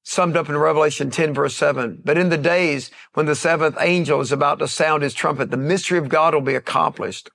summed 0.03 0.36
up 0.36 0.50
in 0.50 0.57
Revelation 0.57 1.10
10 1.10 1.33
verse 1.33 1.55
7. 1.55 2.01
But 2.03 2.17
in 2.17 2.29
the 2.29 2.38
days 2.38 2.91
when 3.13 3.25
the 3.25 3.36
seventh 3.36 3.77
angel 3.79 4.22
is 4.22 4.31
about 4.31 4.60
to 4.60 4.67
sound 4.67 5.01
his 5.01 5.13
trumpet, 5.13 5.50
the 5.50 5.57
mystery 5.57 5.98
of 5.98 6.10
God 6.10 6.33
will 6.33 6.41
be 6.41 6.55
accomplished, 6.55 7.29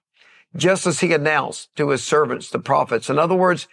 just 0.54 0.87
as 0.87 1.00
he 1.00 1.12
announced 1.12 1.75
to 1.76 1.88
his 1.90 2.04
servants, 2.04 2.50
the 2.50 2.58
prophets. 2.58 3.10
In 3.10 3.18
other 3.18 3.34
words, 3.34 3.66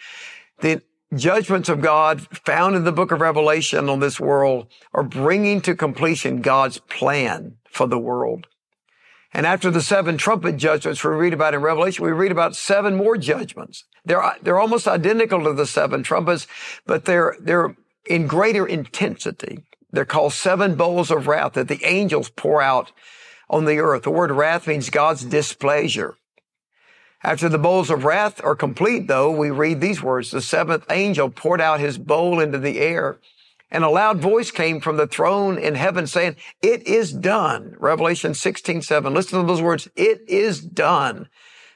the 0.61 0.81
judgments 1.13 1.69
of 1.69 1.81
God 1.81 2.21
found 2.45 2.75
in 2.75 2.85
the 2.85 2.91
book 2.91 3.11
of 3.11 3.21
Revelation 3.21 3.89
on 3.89 3.99
this 3.99 4.19
world 4.19 4.67
are 4.93 5.03
bringing 5.03 5.61
to 5.61 5.75
completion 5.75 6.41
God's 6.41 6.79
plan 6.79 7.57
for 7.69 7.87
the 7.87 7.99
world. 7.99 8.47
And 9.33 9.45
after 9.45 9.69
the 9.69 9.81
seven 9.81 10.17
trumpet 10.17 10.55
judgments 10.55 11.03
we 11.03 11.11
read 11.11 11.33
about 11.33 11.53
in 11.53 11.61
Revelation, 11.61 12.05
we 12.05 12.11
read 12.11 12.31
about 12.31 12.55
seven 12.55 12.95
more 12.95 13.17
judgments. 13.17 13.83
They're, 14.05 14.23
they're 14.41 14.59
almost 14.59 14.87
identical 14.87 15.43
to 15.43 15.51
the 15.51 15.65
seven 15.65 16.03
trumpets, 16.03 16.47
but 16.85 17.03
they're, 17.03 17.35
they're 17.41 17.75
in 18.05 18.27
greater 18.27 18.65
intensity. 18.65 19.59
They're 19.91 20.05
called 20.05 20.33
seven 20.33 20.75
bowls 20.75 21.11
of 21.11 21.27
wrath 21.27 21.53
that 21.53 21.67
the 21.67 21.83
angels 21.85 22.29
pour 22.29 22.61
out 22.61 22.91
on 23.49 23.65
the 23.65 23.79
earth. 23.79 24.03
The 24.03 24.11
word 24.11 24.31
wrath 24.31 24.67
means 24.67 24.89
God's 24.89 25.23
displeasure. 25.23 26.15
After 27.23 27.49
the 27.49 27.57
bowls 27.57 27.89
of 27.89 28.03
wrath 28.03 28.43
are 28.43 28.55
complete, 28.55 29.07
though, 29.07 29.31
we 29.31 29.49
read 29.49 29.81
these 29.81 30.03
words. 30.03 30.31
The 30.31 30.41
seventh 30.41 30.85
angel 30.91 31.29
poured 31.29 31.61
out 31.61 31.79
his 31.79 31.97
bowl 31.97 32.39
into 32.39 32.59
the 32.59 32.79
air 32.79 33.19
and 33.71 33.83
a 33.83 33.89
loud 33.89 34.19
voice 34.19 34.51
came 34.51 34.79
from 34.79 34.97
the 34.97 35.07
throne 35.07 35.57
in 35.57 35.75
heaven 35.75 36.07
saying, 36.07 36.35
it 36.61 36.87
is 36.87 37.11
done. 37.11 37.75
Revelation 37.79 38.33
16, 38.33 38.81
7. 38.81 39.13
Listen 39.13 39.41
to 39.41 39.45
those 39.45 39.61
words. 39.61 39.89
It 39.95 40.21
is 40.27 40.61
done. 40.61 41.29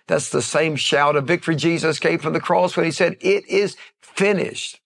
That's 0.08 0.30
the 0.30 0.42
same 0.42 0.76
shout 0.76 1.16
of 1.16 1.28
victory 1.28 1.56
Jesus 1.56 2.00
gave 2.00 2.22
from 2.22 2.34
the 2.34 2.40
cross 2.40 2.78
when 2.78 2.86
he 2.86 2.92
said, 2.92 3.18
it 3.20 3.46
is 3.48 3.76
finished. 4.02 4.79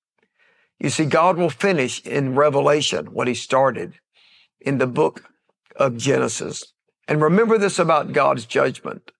You 0.83 0.89
see, 0.89 1.05
God 1.05 1.37
will 1.37 1.49
finish 1.49 2.01
in 2.05 2.35
Revelation 2.35 3.13
what 3.13 3.29
he 3.29 3.35
started 3.35 3.93
in 4.59 4.79
the 4.79 4.85
book 4.85 5.23
of 5.77 5.95
Genesis. 5.95 6.73
And 7.07 7.21
remember 7.21 7.57
this 7.57 7.79
about 7.79 8.11
God's 8.11 8.45
judgment 8.45 9.11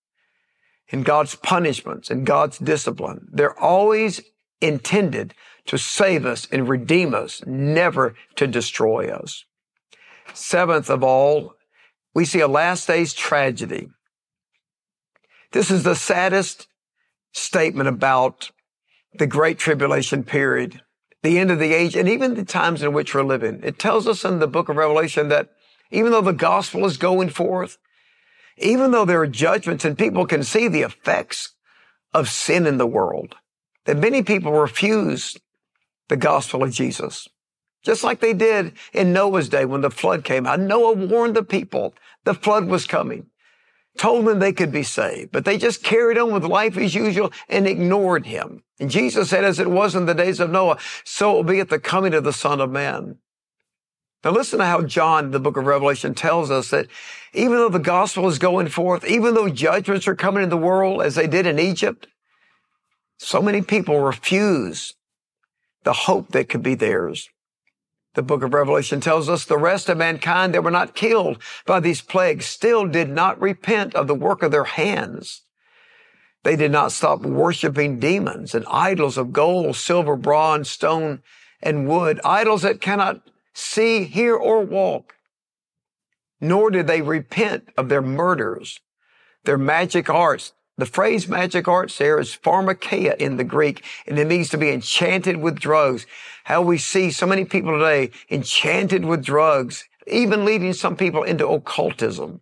and 0.91 1.05
God's 1.05 1.36
punishments 1.36 2.12
and 2.12 2.25
God's 2.25 2.58
discipline. 2.58 3.29
They're 3.32 3.58
always 3.58 4.20
intended 4.60 5.36
to 5.67 5.77
save 5.77 6.25
us 6.25 6.50
and 6.51 6.67
redeem 6.67 7.15
us, 7.15 7.41
never 7.46 8.13
to 8.36 8.46
destroy 8.46 9.10
us. 9.10 9.46
Seventh 10.34 10.89
of 10.89 11.01
all, 11.01 11.53
we 12.13 12.25
see 12.25 12.41
a 12.41 12.48
last 12.50 12.88
days 12.88 13.13
tragedy. 13.13 13.88
This 15.53 15.72
is 15.72 15.84
the 15.84 15.96
saddest 15.96 16.67
statement 17.32 17.88
about 17.88 18.51
the 19.13 19.27
great 19.27 19.60
tribulation 19.60 20.25
period 20.25 20.82
the 21.24 21.39
end 21.39 21.50
of 21.50 21.60
the 21.60 21.74
age, 21.74 21.96
and 21.96 22.08
even 22.08 22.36
the 22.36 22.46
times 22.46 22.84
in 22.84 22.94
which 22.94 23.15
we're 23.15 23.24
living. 23.24 23.62
It 23.63 23.80
tells 23.80 24.08
us 24.08 24.25
in 24.25 24.39
the 24.39 24.48
book 24.48 24.70
of 24.70 24.75
Revelation 24.75 25.30
that 25.30 25.50
even 25.89 26.12
though 26.12 26.22
the 26.22 26.34
gospel 26.34 26.86
is 26.86 26.98
going 26.98 27.30
forth, 27.30 27.77
even 28.58 28.92
though 28.92 29.06
there 29.06 29.22
are 29.22 29.27
judgments 29.27 29.86
and 29.86 29.98
people 29.98 30.25
can 30.25 30.44
see 30.44 30.68
the 30.68 30.82
effects 30.82 31.56
of 32.13 32.30
sin 32.30 32.68
in 32.68 32.77
the 32.77 32.86
world, 32.86 33.36
that 33.86 33.98
many 33.98 34.22
people 34.22 34.51
refuse 34.51 35.38
the 36.10 36.18
gospel 36.18 36.63
of 36.63 36.72
Jesus. 36.72 37.27
Just 37.84 38.03
like 38.03 38.20
they 38.20 38.34
did 38.34 38.74
in 38.94 39.13
Noah's 39.13 39.50
day 39.50 39.65
when 39.65 39.82
the 39.82 39.89
flood 39.89 40.24
came 40.24 40.46
out. 40.46 40.60
Noah 40.60 40.94
warned 40.94 41.36
the 41.36 41.44
people 41.44 41.94
the 42.24 42.34
flood 42.34 42.65
was 42.65 42.86
coming, 42.86 43.27
told 43.98 44.26
them 44.26 44.40
they 44.40 44.54
could 44.54 44.72
be 44.72 44.84
saved, 44.84 45.32
but 45.32 45.46
they 45.46 45.58
just 45.58 45.84
carried 45.84 46.18
on 46.18 46.34
with 46.34 46.44
life 46.44 46.78
as 46.78 46.96
usual 46.96 47.32
and 47.48 47.68
ignored 47.68 48.26
him. 48.26 48.64
And 48.80 48.90
Jesus 48.90 49.30
said, 49.30 49.44
as 49.44 49.60
it 49.60 49.70
was 49.70 49.96
in 49.96 50.06
the 50.06 50.16
days 50.16 50.40
of 50.40 50.50
Noah, 50.50 50.78
so 51.04 51.32
it 51.32 51.36
will 51.36 51.44
be 51.44 51.60
at 51.60 51.70
the 51.70 51.80
coming 51.80 52.14
of 52.14 52.24
the 52.24 52.34
Son 52.34 52.60
of 52.60 52.72
Man. 52.72 53.18
Now 54.24 54.32
listen 54.32 54.60
to 54.60 54.66
how 54.66 54.82
John, 54.84 55.32
the 55.32 55.40
book 55.40 55.58
of 55.58 55.66
Revelation, 55.66 56.16
tells 56.16 56.50
us 56.50 56.70
that 56.70 56.88
even 57.34 57.58
though 57.58 57.70
the 57.70 57.80
gospel 57.80 58.28
is 58.28 58.40
going 58.40 58.70
forth, 58.70 59.06
even 59.06 59.34
though 59.34 59.50
judgments 59.50 60.08
are 60.08 60.16
coming 60.16 60.44
in 60.44 60.50
the 60.50 60.58
world 60.58 61.02
as 61.02 61.16
they 61.16 61.28
did 61.28 61.46
in 61.46 61.60
Egypt, 61.60 62.08
so 63.18 63.42
many 63.42 63.62
people 63.62 64.00
refuse 64.00 64.94
the 65.84 65.94
hope 65.94 66.30
that 66.30 66.50
could 66.50 66.64
be 66.64 66.76
theirs. 66.76 67.30
The 68.15 68.22
book 68.22 68.43
of 68.43 68.53
Revelation 68.53 69.01
tells 69.01 69.27
us 69.27 69.46
the 69.46 69.58
rest 69.58 69.89
of 69.89 69.98
mankind 69.98 70.53
that 70.53 70.63
were 70.63 70.72
not 70.72 70.96
killed 70.96 71.41
by 71.65 71.79
these 71.79 72.01
plagues 72.01 72.46
still 72.46 72.86
did 72.86 73.10
not 73.10 73.41
repent 73.41 73.96
of 73.96 74.08
the 74.08 74.15
work 74.15 74.43
of 74.43 74.51
their 74.51 74.65
hands. 74.65 75.41
They 76.43 76.55
did 76.55 76.72
not 76.72 76.91
stop 76.91 77.22
worshiping 77.22 78.00
demons 78.00 78.53
and 78.53 78.65
idols 78.67 79.17
of 79.17 79.34
gold, 79.34 79.75
silver, 79.77 80.15
bronze, 80.15 80.70
stone, 80.70 81.24
and 81.62 81.88
wood, 81.88 82.20
idols 82.24 82.62
that 82.62 82.82
cannot 82.82 83.22
see, 83.53 84.03
hear, 84.03 84.36
or 84.36 84.62
walk. 84.62 85.15
Nor 86.41 86.70
did 86.70 86.88
they 86.88 87.01
repent 87.01 87.70
of 87.77 87.88
their 87.88 88.01
murders, 88.01 88.79
their 89.46 89.58
magic 89.58 90.10
arts, 90.10 90.51
The 90.77 90.86
phrase 90.88 91.27
magic 91.27 91.68
arts 91.68 91.98
there 92.00 92.20
is 92.20 92.36
pharmakeia 92.36 93.15
in 93.18 93.38
the 93.38 93.44
Greek, 93.44 93.84
and 94.08 94.18
it 94.18 94.27
means 94.27 94.50
to 94.50 94.58
be 94.58 94.72
enchanted 94.72 95.38
with 95.38 95.60
drugs. 95.60 96.08
How 96.46 96.63
we 96.63 96.80
see 96.80 97.12
so 97.12 97.27
many 97.27 97.46
people 97.46 97.77
today 97.77 98.10
enchanted 98.32 99.06
with 99.06 99.24
drugs, 99.24 99.86
even 100.08 100.46
leading 100.46 100.74
some 100.74 100.96
people 100.96 101.22
into 101.22 101.48
occultism. 101.48 102.42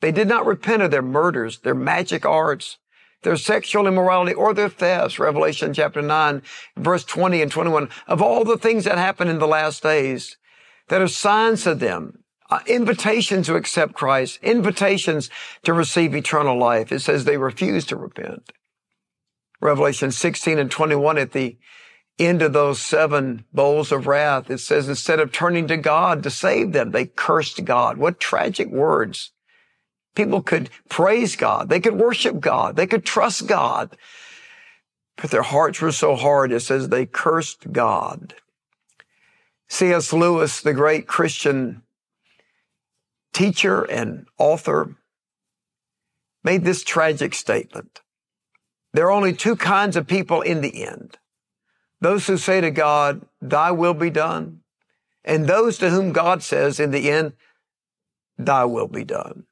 They 0.00 0.10
did 0.10 0.26
not 0.26 0.46
repent 0.46 0.82
of 0.82 0.90
their 0.90 1.02
murders, 1.02 1.58
their 1.58 1.74
magic 1.74 2.24
arts, 2.24 2.78
their 3.22 3.36
sexual 3.36 3.86
immorality, 3.86 4.32
or 4.32 4.54
their 4.54 4.70
thefts. 4.70 5.18
Revelation 5.18 5.74
chapter 5.74 6.00
9, 6.00 6.42
verse 6.78 7.04
20 7.04 7.42
and 7.42 7.52
21. 7.52 7.90
Of 8.06 8.22
all 8.22 8.44
the 8.44 8.56
things 8.56 8.84
that 8.84 8.96
happen 8.96 9.28
in 9.28 9.38
the 9.38 9.46
last 9.46 9.82
days 9.82 10.38
that 10.88 11.02
are 11.02 11.08
signs 11.08 11.66
of 11.66 11.80
them, 11.80 12.24
uh, 12.50 12.60
invitations 12.66 13.46
to 13.46 13.54
accept 13.54 13.94
Christ, 13.94 14.38
invitations 14.42 15.30
to 15.62 15.72
receive 15.72 16.14
eternal 16.14 16.58
life. 16.58 16.90
It 16.90 17.00
says 17.00 17.24
they 17.24 17.36
refuse 17.36 17.84
to 17.86 17.96
repent. 17.96 18.52
Revelation 19.60 20.10
16 20.10 20.58
and 20.58 20.70
21 20.70 21.18
at 21.18 21.32
the 21.32 21.58
end 22.18 22.42
of 22.42 22.52
those 22.52 22.80
seven 22.80 23.44
bowls 23.52 23.92
of 23.92 24.06
wrath, 24.06 24.50
it 24.50 24.58
says 24.58 24.88
instead 24.88 25.20
of 25.20 25.32
turning 25.32 25.66
to 25.68 25.76
God 25.76 26.22
to 26.22 26.30
save 26.30 26.72
them, 26.72 26.90
they 26.90 27.06
cursed 27.06 27.64
God. 27.64 27.96
What 27.96 28.20
tragic 28.20 28.68
words. 28.68 29.32
People 30.14 30.42
could 30.42 30.70
praise 30.88 31.36
God. 31.36 31.68
They 31.68 31.80
could 31.80 31.98
worship 31.98 32.40
God. 32.40 32.76
They 32.76 32.86
could 32.86 33.04
trust 33.04 33.46
God. 33.46 33.96
But 35.16 35.30
their 35.30 35.42
hearts 35.42 35.80
were 35.80 35.92
so 35.92 36.16
hard, 36.16 36.50
it 36.52 36.60
says 36.60 36.88
they 36.88 37.06
cursed 37.06 37.72
God. 37.72 38.34
C.S. 39.68 40.12
Lewis, 40.12 40.60
the 40.60 40.74
great 40.74 41.06
Christian 41.06 41.82
teacher 43.32 43.82
and 43.82 44.26
author, 44.38 44.96
made 46.42 46.64
this 46.64 46.82
tragic 46.82 47.34
statement. 47.34 48.00
There 48.92 49.06
are 49.06 49.10
only 49.10 49.32
two 49.32 49.56
kinds 49.56 49.96
of 49.96 50.06
people 50.06 50.40
in 50.40 50.60
the 50.60 50.84
end. 50.84 51.18
Those 52.00 52.26
who 52.26 52.36
say 52.36 52.60
to 52.60 52.70
God, 52.70 53.22
thy 53.40 53.70
will 53.70 53.94
be 53.94 54.10
done. 54.10 54.60
And 55.24 55.46
those 55.46 55.78
to 55.78 55.90
whom 55.90 56.12
God 56.12 56.42
says 56.42 56.80
in 56.80 56.90
the 56.90 57.10
end, 57.10 57.34
thy 58.38 58.64
will 58.64 58.88
be 58.88 59.04
done. 59.04 59.44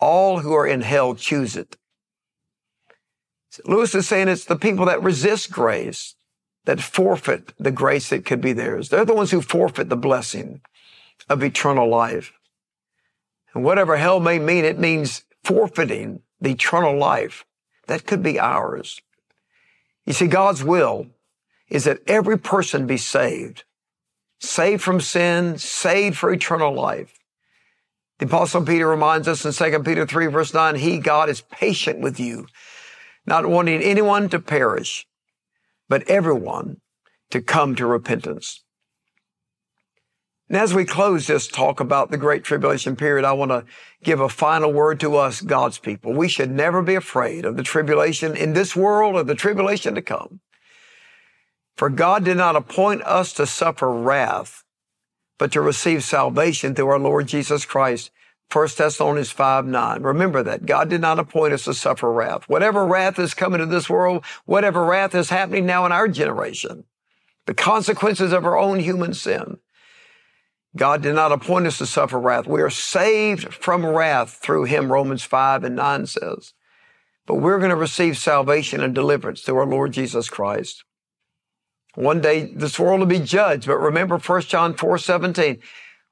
All 0.00 0.40
who 0.40 0.52
are 0.54 0.66
in 0.66 0.82
hell 0.82 1.14
choose 1.14 1.56
it. 1.56 1.76
Lewis 3.64 3.94
is 3.94 4.08
saying 4.08 4.28
it's 4.28 4.44
the 4.44 4.56
people 4.56 4.86
that 4.86 5.02
resist 5.02 5.52
grace 5.52 6.16
that 6.64 6.80
forfeit 6.80 7.52
the 7.58 7.70
grace 7.70 8.08
that 8.08 8.24
could 8.24 8.40
be 8.40 8.52
theirs. 8.52 8.88
They're 8.88 9.04
the 9.04 9.14
ones 9.14 9.30
who 9.30 9.40
forfeit 9.40 9.88
the 9.88 9.96
blessing 9.96 10.60
of 11.28 11.42
eternal 11.42 11.88
life. 11.88 12.32
And 13.54 13.64
whatever 13.64 13.96
hell 13.96 14.20
may 14.20 14.38
mean, 14.38 14.64
it 14.64 14.78
means 14.78 15.24
forfeiting 15.44 16.20
the 16.40 16.50
eternal 16.50 16.98
life 16.98 17.44
that 17.86 18.06
could 18.06 18.22
be 18.22 18.38
ours. 18.38 19.00
You 20.04 20.12
see, 20.12 20.26
God's 20.26 20.64
will 20.64 21.06
is 21.68 21.84
that 21.84 22.02
every 22.06 22.38
person 22.38 22.86
be 22.86 22.96
saved, 22.96 23.64
saved 24.40 24.82
from 24.82 25.00
sin, 25.00 25.58
saved 25.58 26.16
for 26.18 26.32
eternal 26.32 26.74
life. 26.74 27.18
The 28.18 28.26
apostle 28.26 28.64
Peter 28.64 28.86
reminds 28.86 29.26
us 29.28 29.44
in 29.44 29.52
2 29.72 29.82
Peter 29.82 30.06
3 30.06 30.26
verse 30.26 30.54
9, 30.54 30.76
he, 30.76 30.98
God, 30.98 31.28
is 31.28 31.40
patient 31.40 32.00
with 32.00 32.20
you, 32.20 32.46
not 33.26 33.46
wanting 33.46 33.82
anyone 33.82 34.28
to 34.28 34.38
perish, 34.38 35.06
but 35.88 36.08
everyone 36.08 36.80
to 37.30 37.40
come 37.40 37.74
to 37.76 37.86
repentance. 37.86 38.62
And 40.54 40.62
as 40.62 40.72
we 40.72 40.84
close 40.84 41.26
this 41.26 41.48
talk 41.48 41.80
about 41.80 42.12
the 42.12 42.16
Great 42.16 42.44
Tribulation 42.44 42.94
period, 42.94 43.24
I 43.24 43.32
want 43.32 43.50
to 43.50 43.64
give 44.04 44.20
a 44.20 44.28
final 44.28 44.72
word 44.72 45.00
to 45.00 45.16
us, 45.16 45.40
God's 45.40 45.80
people. 45.80 46.12
We 46.12 46.28
should 46.28 46.52
never 46.52 46.80
be 46.80 46.94
afraid 46.94 47.44
of 47.44 47.56
the 47.56 47.64
tribulation 47.64 48.36
in 48.36 48.52
this 48.52 48.76
world 48.76 49.16
or 49.16 49.24
the 49.24 49.34
tribulation 49.34 49.96
to 49.96 50.00
come. 50.00 50.38
For 51.76 51.90
God 51.90 52.24
did 52.24 52.36
not 52.36 52.54
appoint 52.54 53.02
us 53.02 53.32
to 53.32 53.46
suffer 53.46 53.90
wrath, 53.90 54.62
but 55.40 55.50
to 55.50 55.60
receive 55.60 56.04
salvation 56.04 56.76
through 56.76 56.86
our 56.86 57.00
Lord 57.00 57.26
Jesus 57.26 57.64
Christ. 57.64 58.12
1 58.52 58.68
Thessalonians 58.78 59.32
5, 59.32 59.66
9. 59.66 60.02
Remember 60.04 60.44
that. 60.44 60.66
God 60.66 60.88
did 60.88 61.00
not 61.00 61.18
appoint 61.18 61.52
us 61.52 61.64
to 61.64 61.74
suffer 61.74 62.12
wrath. 62.12 62.48
Whatever 62.48 62.86
wrath 62.86 63.18
is 63.18 63.34
coming 63.34 63.58
to 63.58 63.66
this 63.66 63.90
world, 63.90 64.24
whatever 64.44 64.84
wrath 64.84 65.16
is 65.16 65.30
happening 65.30 65.66
now 65.66 65.84
in 65.84 65.90
our 65.90 66.06
generation, 66.06 66.84
the 67.46 67.54
consequences 67.54 68.32
of 68.32 68.46
our 68.46 68.56
own 68.56 68.78
human 68.78 69.14
sin, 69.14 69.58
God 70.76 71.02
did 71.02 71.14
not 71.14 71.32
appoint 71.32 71.66
us 71.66 71.78
to 71.78 71.86
suffer 71.86 72.18
wrath. 72.18 72.46
We 72.46 72.60
are 72.60 72.70
saved 72.70 73.54
from 73.54 73.86
wrath 73.86 74.38
through 74.42 74.64
Him, 74.64 74.92
Romans 74.92 75.22
5 75.22 75.64
and 75.64 75.76
9 75.76 76.06
says. 76.06 76.52
But 77.26 77.36
we're 77.36 77.58
going 77.58 77.70
to 77.70 77.76
receive 77.76 78.18
salvation 78.18 78.82
and 78.82 78.94
deliverance 78.94 79.42
through 79.42 79.56
our 79.58 79.66
Lord 79.66 79.92
Jesus 79.92 80.28
Christ. 80.28 80.84
One 81.94 82.20
day 82.20 82.52
this 82.52 82.78
world 82.78 83.00
will 83.00 83.06
be 83.06 83.20
judged, 83.20 83.66
but 83.66 83.78
remember 83.78 84.18
1 84.18 84.42
John 84.42 84.74
4, 84.74 84.98
17. 84.98 85.60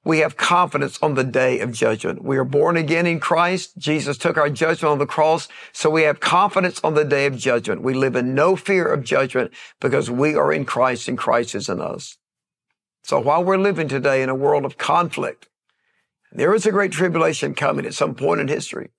We 0.05 0.19
have 0.19 0.37
confidence 0.37 0.99
on 1.01 1.15
the 1.15 1.25
day 1.25 1.61
of 1.61 1.73
judgment. 1.73 2.25
We 2.25 2.37
are 2.37 2.45
born 2.45 2.77
again 2.77 3.07
in 3.07 3.21
Christ. 3.21 3.79
Jesus 3.79 4.19
took 4.19 4.37
our 4.37 4.51
judgment 4.51 4.91
on 4.91 4.99
the 4.99 5.07
cross. 5.07 5.49
So 5.73 5.91
we 5.91 6.03
have 6.03 6.19
confidence 6.19 6.81
on 6.83 6.95
the 6.95 7.05
day 7.05 7.27
of 7.27 7.37
judgment. 7.37 7.83
We 7.83 7.95
live 7.95 8.17
in 8.17 8.35
no 8.35 8.57
fear 8.57 8.87
of 8.87 9.05
judgment 9.05 9.53
because 9.81 10.11
we 10.11 10.35
are 10.35 10.53
in 10.53 10.65
Christ 10.65 11.07
and 11.07 11.17
Christ 11.17 11.55
is 11.55 11.69
in 11.69 11.81
us. 11.81 12.17
So 13.03 13.21
while 13.21 13.43
we're 13.43 13.59
living 13.59 13.89
today 13.89 14.23
in 14.23 14.29
a 14.29 14.35
world 14.35 14.65
of 14.65 14.79
conflict, 14.79 15.49
there 16.31 16.55
is 16.55 16.67
a 16.67 16.73
great 16.73 16.93
tribulation 16.93 17.55
coming 17.55 17.85
at 17.85 17.95
some 17.95 18.15
point 18.15 18.41
in 18.41 18.49
history. 18.49 18.91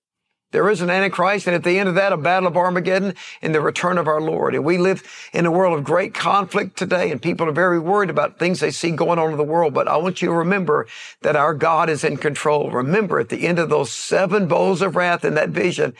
There 0.52 0.70
is 0.70 0.80
an 0.80 0.90
Antichrist, 0.90 1.48
and 1.48 1.56
at 1.56 1.64
the 1.64 1.80
end 1.80 1.88
of 1.88 1.96
that, 1.96 2.12
a 2.12 2.16
battle 2.16 2.46
of 2.46 2.56
Armageddon 2.56 3.14
and 3.42 3.52
the 3.52 3.60
return 3.60 3.98
of 3.98 4.06
our 4.06 4.20
Lord. 4.20 4.54
And 4.54 4.64
we 4.64 4.78
live 4.78 5.02
in 5.32 5.46
a 5.46 5.50
world 5.50 5.76
of 5.76 5.84
great 5.84 6.14
conflict 6.14 6.76
today, 6.76 7.10
and 7.10 7.20
people 7.20 7.48
are 7.48 7.52
very 7.52 7.80
worried 7.80 8.08
about 8.08 8.38
things 8.38 8.60
they 8.60 8.70
see 8.70 8.92
going 8.92 9.18
on 9.18 9.32
in 9.32 9.36
the 9.36 9.42
world. 9.42 9.74
But 9.74 9.88
I 9.88 9.96
want 9.96 10.22
you 10.22 10.28
to 10.28 10.34
remember 10.34 10.86
that 11.22 11.34
our 11.34 11.54
God 11.54 11.90
is 11.90 12.04
in 12.04 12.18
control. 12.18 12.70
Remember, 12.70 13.18
at 13.18 13.30
the 13.30 13.48
end 13.48 13.58
of 13.58 13.68
those 13.68 13.90
seven 13.90 14.46
bowls 14.46 14.80
of 14.80 14.94
wrath 14.94 15.24
in 15.24 15.34
that 15.34 15.48
vision, 15.48 15.92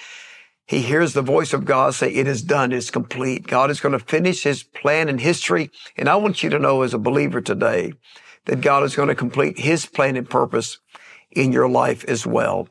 he 0.66 0.81
hears 0.81 1.12
the 1.12 1.22
voice 1.22 1.53
of 1.53 1.64
God 1.64 1.94
say, 1.94 2.11
it 2.12 2.27
is 2.27 2.42
done, 2.42 2.72
it's 2.72 2.90
complete. 2.90 3.46
God 3.46 3.70
is 3.70 3.81
going 3.81 3.92
to 3.92 3.98
finish 3.98 4.44
his 4.44 4.62
plan 4.62 5.09
in 5.09 5.18
history. 5.18 5.70
And 5.96 6.09
I 6.09 6.16
want 6.16 6.42
you 6.42 6.50
to 6.50 6.59
know 6.59 6.83
as 6.83 6.94
a 6.94 6.98
believer 6.98 7.40
today 7.40 7.92
that 8.46 8.62
God 8.62 8.83
is 8.83 8.96
going 8.96 9.09
to 9.09 9.14
complete 9.14 9.59
his 9.59 9.87
plan 9.87 10.16
and 10.16 10.29
purpose 10.29 10.79
in 11.31 11.53
your 11.53 11.68
life 11.68 12.05
as 12.07 12.27
well. 12.27 12.68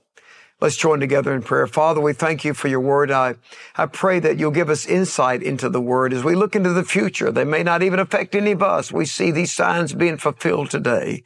Let's 0.61 0.77
join 0.77 1.01
together 1.01 1.33
in 1.33 1.41
prayer. 1.41 1.67
Father, 1.67 1.99
we 1.99 2.13
thank 2.13 2.45
you 2.45 2.53
for 2.53 2.69
your 2.69 2.79
word. 2.79 3.11
I, 3.11 3.35
I 3.75 3.85
pray 3.85 4.19
that 4.19 4.39
you'll 4.39 4.51
give 4.51 4.69
us 4.69 4.85
insight 4.85 5.43
into 5.43 5.67
the 5.67 5.81
word 5.81 6.13
as 6.13 6.23
we 6.23 6.35
look 6.35 6.55
into 6.55 6.71
the 6.71 6.85
future. 6.85 7.31
They 7.31 7.43
may 7.43 7.63
not 7.63 7.83
even 7.83 7.99
affect 7.99 8.33
any 8.33 8.51
of 8.51 8.63
us. 8.63 8.89
We 8.89 9.05
see 9.05 9.29
these 9.29 9.51
signs 9.51 9.93
being 9.93 10.17
fulfilled 10.17 10.69
today. 10.69 11.23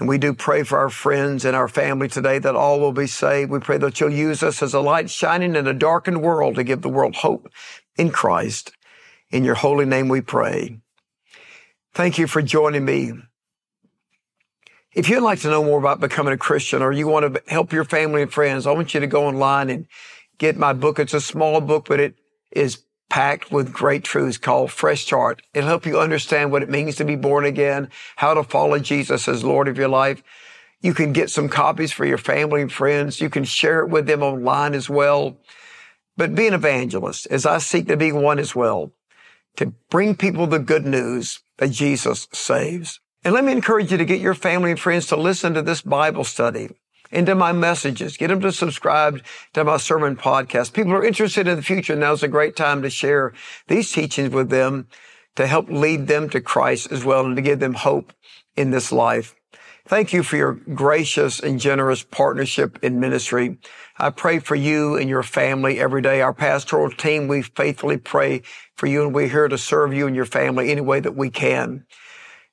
And 0.00 0.08
we 0.08 0.18
do 0.18 0.34
pray 0.34 0.64
for 0.64 0.78
our 0.78 0.90
friends 0.90 1.44
and 1.44 1.54
our 1.54 1.68
family 1.68 2.08
today 2.08 2.40
that 2.40 2.56
all 2.56 2.80
will 2.80 2.92
be 2.92 3.06
saved. 3.06 3.50
We 3.50 3.60
pray 3.60 3.78
that 3.78 4.00
you'll 4.00 4.10
use 4.10 4.42
us 4.42 4.62
as 4.62 4.74
a 4.74 4.80
light 4.80 5.08
shining 5.08 5.54
in 5.54 5.68
a 5.68 5.74
darkened 5.74 6.22
world 6.22 6.56
to 6.56 6.64
give 6.64 6.82
the 6.82 6.88
world 6.88 7.14
hope 7.16 7.48
in 7.96 8.10
Christ. 8.10 8.72
In 9.30 9.44
your 9.44 9.54
holy 9.54 9.84
name 9.84 10.08
we 10.08 10.22
pray. 10.22 10.80
Thank 11.94 12.18
you 12.18 12.26
for 12.26 12.42
joining 12.42 12.84
me 12.84 13.12
if 14.92 15.08
you'd 15.08 15.22
like 15.22 15.40
to 15.40 15.50
know 15.50 15.62
more 15.62 15.78
about 15.78 16.00
becoming 16.00 16.32
a 16.32 16.38
Christian 16.38 16.82
or 16.82 16.92
you 16.92 17.06
want 17.06 17.34
to 17.34 17.42
help 17.46 17.72
your 17.72 17.84
family 17.84 18.22
and 18.22 18.32
friends, 18.32 18.66
I 18.66 18.72
want 18.72 18.92
you 18.94 19.00
to 19.00 19.06
go 19.06 19.26
online 19.26 19.70
and 19.70 19.86
get 20.38 20.56
my 20.56 20.72
book. 20.72 20.98
It's 20.98 21.14
a 21.14 21.20
small 21.20 21.60
book, 21.60 21.86
but 21.88 22.00
it 22.00 22.16
is 22.50 22.82
packed 23.10 23.52
with 23.52 23.72
great 23.72 24.04
truths 24.04 24.38
called 24.38 24.70
Fresh 24.70 25.02
Start. 25.02 25.42
It'll 25.52 25.68
help 25.68 25.84
you 25.84 25.98
understand 25.98 26.50
what 26.50 26.62
it 26.62 26.70
means 26.70 26.96
to 26.96 27.04
be 27.04 27.16
born 27.16 27.44
again, 27.44 27.90
how 28.16 28.32
to 28.32 28.42
follow 28.42 28.78
Jesus 28.78 29.28
as 29.28 29.44
Lord 29.44 29.68
of 29.68 29.76
your 29.76 29.88
life. 29.88 30.22
You 30.80 30.94
can 30.94 31.12
get 31.12 31.28
some 31.28 31.50
copies 31.50 31.92
for 31.92 32.06
your 32.06 32.16
family 32.16 32.62
and 32.62 32.72
friends. 32.72 33.20
You 33.20 33.28
can 33.28 33.44
share 33.44 33.80
it 33.80 33.90
with 33.90 34.06
them 34.06 34.22
online 34.22 34.72
as 34.72 34.88
well. 34.88 35.36
But 36.16 36.34
be 36.34 36.46
an 36.46 36.54
evangelist 36.54 37.26
as 37.26 37.44
I 37.44 37.58
seek 37.58 37.88
to 37.88 37.96
be 37.96 38.12
one 38.12 38.38
as 38.38 38.54
well, 38.54 38.92
to 39.56 39.74
bring 39.90 40.14
people 40.14 40.46
the 40.46 40.58
good 40.58 40.86
news 40.86 41.40
that 41.58 41.70
Jesus 41.70 42.28
saves. 42.32 43.00
And 43.24 43.34
let 43.34 43.44
me 43.44 43.52
encourage 43.52 43.92
you 43.92 43.98
to 43.98 44.04
get 44.06 44.20
your 44.20 44.34
family 44.34 44.70
and 44.70 44.80
friends 44.80 45.06
to 45.08 45.16
listen 45.16 45.52
to 45.54 45.62
this 45.62 45.82
Bible 45.82 46.24
study 46.24 46.70
and 47.12 47.26
to 47.26 47.34
my 47.34 47.52
messages. 47.52 48.16
Get 48.16 48.28
them 48.28 48.40
to 48.40 48.52
subscribe 48.52 49.22
to 49.54 49.64
my 49.64 49.76
sermon 49.76 50.16
podcast. 50.16 50.72
People 50.72 50.92
are 50.92 51.04
interested 51.04 51.48
in 51.48 51.56
the 51.56 51.62
future. 51.62 51.96
Now's 51.96 52.22
a 52.22 52.28
great 52.28 52.56
time 52.56 52.82
to 52.82 52.90
share 52.90 53.32
these 53.68 53.90
teachings 53.92 54.30
with 54.30 54.50
them 54.50 54.88
to 55.36 55.46
help 55.46 55.68
lead 55.70 56.06
them 56.06 56.28
to 56.30 56.40
Christ 56.40 56.90
as 56.92 57.04
well 57.04 57.24
and 57.24 57.36
to 57.36 57.42
give 57.42 57.60
them 57.60 57.74
hope 57.74 58.12
in 58.56 58.70
this 58.70 58.92
life. 58.92 59.34
Thank 59.86 60.12
you 60.12 60.22
for 60.22 60.36
your 60.36 60.52
gracious 60.52 61.40
and 61.40 61.58
generous 61.58 62.02
partnership 62.04 62.78
in 62.82 63.00
ministry. 63.00 63.58
I 63.98 64.10
pray 64.10 64.38
for 64.38 64.54
you 64.54 64.96
and 64.96 65.08
your 65.08 65.22
family 65.22 65.80
every 65.80 66.02
day. 66.02 66.20
Our 66.20 66.32
pastoral 66.32 66.90
team, 66.90 67.26
we 67.26 67.42
faithfully 67.42 67.96
pray 67.96 68.42
for 68.76 68.86
you 68.86 69.02
and 69.02 69.14
we're 69.14 69.28
here 69.28 69.48
to 69.48 69.58
serve 69.58 69.92
you 69.92 70.06
and 70.06 70.14
your 70.14 70.26
family 70.26 70.70
any 70.70 70.80
way 70.80 71.00
that 71.00 71.16
we 71.16 71.30
can. 71.30 71.86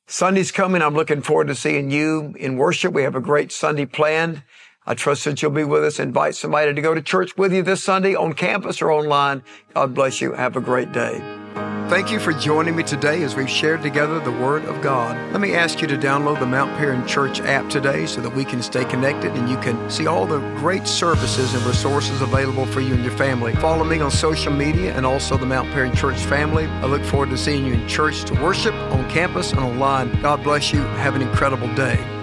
Sunday's 0.09 0.53
coming. 0.53 0.81
I'm 0.81 0.95
looking 0.95 1.21
forward 1.21 1.47
to 1.47 1.55
seeing 1.55 1.91
you 1.91 2.33
in 2.39 2.55
worship. 2.55 2.93
We 2.93 3.03
have 3.03 3.15
a 3.15 3.19
great 3.19 3.51
Sunday 3.51 3.85
planned. 3.85 4.41
I 4.85 4.93
trust 4.93 5.25
that 5.25 5.41
you'll 5.41 5.51
be 5.51 5.65
with 5.65 5.83
us. 5.83 5.99
Invite 5.99 6.33
somebody 6.33 6.73
to 6.73 6.81
go 6.81 6.93
to 6.93 7.01
church 7.01 7.35
with 7.35 7.51
you 7.51 7.61
this 7.61 7.83
Sunday 7.83 8.15
on 8.15 8.31
campus 8.31 8.81
or 8.81 8.89
online. 8.89 9.43
God 9.73 9.93
bless 9.93 10.21
you. 10.21 10.31
Have 10.31 10.55
a 10.55 10.61
great 10.61 10.93
day. 10.93 11.21
Thank 11.89 12.11
you 12.11 12.19
for 12.19 12.33
joining 12.33 12.75
me 12.75 12.83
today 12.83 13.23
as 13.23 13.37
we've 13.37 13.49
shared 13.49 13.81
together 13.81 14.19
the 14.19 14.29
Word 14.29 14.65
of 14.65 14.81
God. 14.81 15.15
Let 15.31 15.39
me 15.39 15.55
ask 15.55 15.79
you 15.79 15.87
to 15.87 15.97
download 15.97 16.37
the 16.37 16.45
Mount 16.45 16.77
Paran 16.77 17.07
Church 17.07 17.39
app 17.39 17.69
today 17.69 18.05
so 18.05 18.19
that 18.19 18.35
we 18.35 18.43
can 18.43 18.61
stay 18.61 18.83
connected 18.83 19.31
and 19.31 19.49
you 19.49 19.55
can 19.59 19.89
see 19.89 20.05
all 20.05 20.25
the 20.25 20.39
great 20.57 20.85
services 20.85 21.53
and 21.53 21.63
resources 21.63 22.19
available 22.21 22.65
for 22.65 22.81
you 22.81 22.93
and 22.93 23.05
your 23.05 23.15
family. 23.15 23.55
Follow 23.55 23.85
me 23.85 24.01
on 24.01 24.11
social 24.11 24.51
media 24.51 24.93
and 24.97 25.05
also 25.05 25.37
the 25.37 25.45
Mount 25.45 25.71
Paran 25.71 25.95
Church 25.95 26.19
family. 26.19 26.65
I 26.65 26.87
look 26.87 27.05
forward 27.05 27.29
to 27.29 27.37
seeing 27.37 27.65
you 27.65 27.75
in 27.75 27.87
church 27.87 28.25
to 28.25 28.33
worship 28.33 28.73
on 28.73 29.09
campus 29.09 29.51
and 29.51 29.61
online. 29.61 30.21
God 30.21 30.43
bless 30.43 30.73
you. 30.73 30.81
Have 30.81 31.15
an 31.15 31.21
incredible 31.21 31.73
day. 31.73 32.16